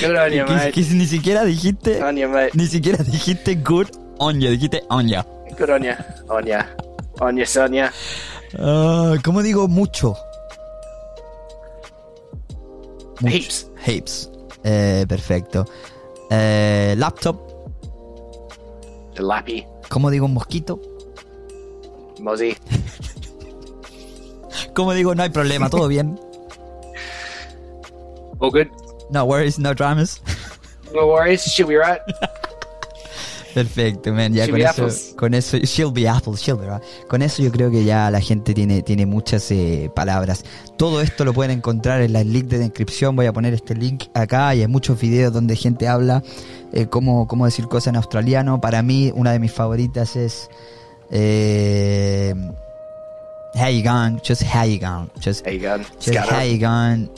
Good 0.00 0.16
on 0.16 0.32
you, 0.32 0.44
Que, 0.72 0.80
ni 0.94 1.06
siquiera 1.06 1.44
dijiste, 1.44 2.02
Anya, 2.02 2.26
mate. 2.26 2.50
ni 2.54 2.66
siquiera 2.66 3.02
dijiste 3.04 3.54
good 3.56 3.88
you, 4.40 4.50
dijiste 4.50 4.82
on 4.88 5.08
ya. 5.08 5.24
Good 5.58 5.70
ya. 6.44 6.74
On 7.20 7.36
ya, 7.36 7.46
Sonia. 7.46 7.92
Ah, 8.58 9.14
¿Cómo 9.24 9.42
digo 9.42 9.68
mucho? 9.68 10.16
Mucho. 13.20 13.28
Heaps. 13.36 13.70
Heaps. 13.86 14.30
Eh, 14.64 15.04
perfecto. 15.08 15.64
Eh, 16.30 16.94
laptop. 16.98 17.36
The 19.14 19.22
Lappy. 19.22 19.64
¿Cómo 19.88 20.10
digo 20.10 20.26
mosquito? 20.26 20.80
Mozzie. 22.24 22.56
¿Cómo 24.74 24.92
digo 24.94 25.14
no 25.14 25.22
hay 25.22 25.30
problema, 25.30 25.68
todo 25.68 25.86
bien? 25.88 26.18
All 28.38 28.50
good. 28.50 28.66
No 29.10 29.24
worries, 29.24 29.58
no 29.58 29.74
dramas. 29.74 30.20
No 30.94 31.06
worries. 31.06 31.44
She'll 31.44 31.68
be 31.68 31.76
right. 31.76 32.00
Perfecto, 33.54 34.12
man. 34.12 34.32
Ya 34.32 34.46
She'll 34.46 34.54
con 34.54 34.60
eso, 34.62 34.70
apples. 34.70 35.14
con 35.16 35.34
eso, 35.34 35.56
she'll 35.58 35.92
be 35.92 36.08
apples, 36.08 36.40
she'll 36.40 36.58
be 36.58 36.66
right. 36.66 36.82
Con 37.08 37.22
eso 37.22 37.42
yo 37.42 37.52
creo 37.52 37.70
que 37.70 37.84
ya 37.84 38.10
la 38.10 38.20
gente 38.20 38.52
tiene, 38.52 38.82
tiene 38.82 39.06
muchas 39.06 39.48
eh, 39.52 39.90
palabras. 39.94 40.44
Todo 40.76 41.00
esto 41.00 41.24
lo 41.24 41.32
pueden 41.32 41.58
encontrar 41.58 42.00
en 42.00 42.16
el 42.16 42.32
link 42.32 42.46
de 42.46 42.58
descripción. 42.58 43.14
Voy 43.14 43.26
a 43.26 43.32
poner 43.32 43.54
este 43.54 43.76
link 43.76 44.06
acá 44.14 44.54
y 44.56 44.62
hay 44.62 44.66
muchos 44.66 44.98
videos 44.98 45.32
donde 45.32 45.54
gente 45.54 45.86
habla 45.86 46.24
eh, 46.72 46.86
cómo, 46.86 47.28
cómo 47.28 47.44
decir 47.44 47.68
cosas 47.68 47.88
en 47.88 47.96
australiano. 47.96 48.60
Para 48.60 48.82
mí, 48.82 49.12
una 49.14 49.30
de 49.30 49.38
mis 49.38 49.52
favoritas 49.52 50.16
es 50.16 50.48
eh, 51.10 52.34
How 53.56 53.68
you 53.68 53.82
going? 53.84 54.18
Just 54.22 54.42
how 54.42 54.64
you 54.64 54.78
going? 54.80 55.08
Just, 55.20 55.44
There 55.44 55.54
you 55.54 55.60
go. 55.60 55.78
just 56.00 56.18
how 56.30 56.42
you 56.42 56.58
going? 56.58 57.08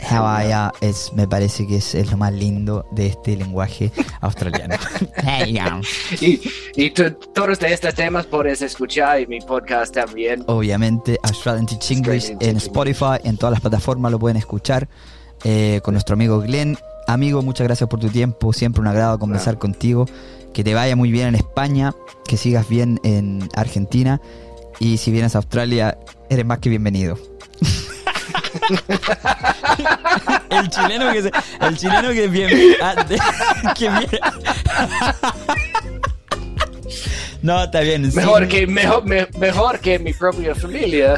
How 0.00 0.24
are 0.24 0.72
es, 0.80 1.12
me 1.14 1.26
parece 1.26 1.66
que 1.66 1.76
es, 1.76 1.94
es 1.94 2.10
lo 2.10 2.16
más 2.16 2.32
lindo 2.32 2.84
de 2.92 3.06
este 3.06 3.36
lenguaje 3.36 3.90
australiano. 4.20 4.74
how 5.24 5.44
you 5.44 5.58
going? 5.60 5.82
Y, 6.20 6.40
y 6.76 6.90
tú- 6.90 7.12
todos 7.32 7.60
estos 7.62 7.94
temas 7.94 8.26
puedes 8.26 8.60
escuchar 8.62 9.20
en 9.20 9.28
mi 9.28 9.40
podcast 9.40 9.94
también. 9.94 10.42
obviamente 10.46 11.18
Australian 11.22 11.66
Teach 11.66 11.90
English 11.92 12.32
en 12.40 12.56
Spotify, 12.56 13.18
en 13.24 13.36
todas 13.36 13.52
las 13.52 13.60
plataformas 13.60 14.10
lo 14.12 14.18
pueden 14.18 14.36
escuchar 14.36 14.88
eh, 15.44 15.80
con 15.84 15.94
nuestro 15.94 16.14
amigo 16.14 16.40
Glenn. 16.40 16.76
Amigo, 17.06 17.42
muchas 17.42 17.66
gracias 17.66 17.88
por 17.88 17.98
tu 18.00 18.08
tiempo, 18.08 18.52
siempre 18.52 18.80
un 18.80 18.88
agrado 18.88 19.18
conversar 19.18 19.58
contigo. 19.58 20.06
Que 20.52 20.64
te 20.64 20.74
vaya 20.74 20.96
muy 20.96 21.10
bien 21.12 21.28
en 21.28 21.34
España, 21.36 21.94
que 22.26 22.36
sigas 22.36 22.68
bien 22.68 23.00
en 23.04 23.48
Argentina 23.54 24.20
y 24.80 24.96
si 24.98 25.10
vienes 25.12 25.34
a 25.34 25.38
Australia, 25.38 25.96
eres 26.30 26.44
más 26.44 26.58
que 26.58 26.68
bienvenido. 26.68 27.16
el 30.50 30.68
chileno 30.70 31.12
que 31.12 31.22
se- 31.22 31.30
el 31.60 31.76
chileno 31.76 32.10
que 32.10 32.26
bien 32.28 32.50
ah, 32.82 32.94
que 33.78 33.88
bien- 33.88 34.08
no 37.42 37.62
está 37.64 37.80
bien 37.80 38.10
sí. 38.10 38.16
Mejor 38.16 38.48
que, 38.48 38.66
mejor, 38.66 39.04
me- 39.04 39.28
mejor 39.38 39.78
que 39.78 39.98
mi 40.00 40.12
propia 40.12 40.54
familia. 40.56 41.14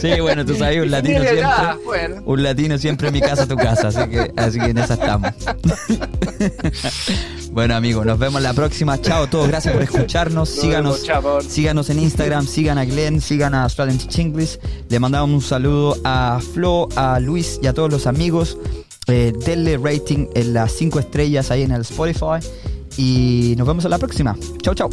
Sí, 0.00 0.20
bueno, 0.20 0.44
tú 0.46 0.54
sabes, 0.54 0.80
un 0.82 0.90
latino 0.90 1.20
siempre. 1.20 1.44
bueno. 1.84 2.22
Un 2.24 2.42
latino 2.42 2.78
siempre 2.78 3.08
en 3.08 3.14
mi 3.14 3.20
casa, 3.20 3.46
tu 3.46 3.56
casa. 3.56 3.88
Así 3.88 4.08
que, 4.08 4.32
así 4.36 4.58
que 4.60 4.66
en 4.66 4.78
esa 4.78 4.94
estamos. 4.94 5.32
bueno, 7.54 7.76
amigos, 7.76 8.04
nos 8.04 8.18
vemos 8.18 8.42
la 8.42 8.52
próxima. 8.52 9.00
Chao 9.00 9.24
a 9.24 9.30
todos, 9.30 9.46
gracias 9.46 9.72
por 9.72 9.82
escucharnos. 9.84 10.50
Nos 10.50 10.60
Síganos, 10.60 11.06
síganos 11.48 11.88
en 11.88 12.00
Instagram, 12.00 12.46
sigan 12.46 12.78
a 12.78 12.84
Glenn, 12.84 13.20
sigan 13.20 13.54
a 13.54 13.62
Australian 13.62 13.96
Teach 13.96 14.18
English. 14.18 14.58
Le 14.88 14.98
mandamos 14.98 15.30
un 15.30 15.40
saludo 15.40 15.96
a 16.02 16.40
Flo, 16.52 16.88
a 16.96 17.20
Luis 17.20 17.60
y 17.62 17.68
a 17.68 17.72
todos 17.72 17.90
los 17.90 18.08
amigos. 18.08 18.58
Eh, 19.06 19.32
denle 19.46 19.78
rating 19.78 20.26
en 20.34 20.52
las 20.52 20.72
5 20.72 20.98
estrellas 20.98 21.50
ahí 21.52 21.62
en 21.62 21.70
el 21.70 21.82
Spotify. 21.82 22.44
y 22.96 23.54
nos 23.56 23.66
vemos 23.66 23.84
en 23.84 23.90
la 23.90 23.98
próxima. 23.98 24.36
Chau, 24.60 24.74
chau. 24.74 24.90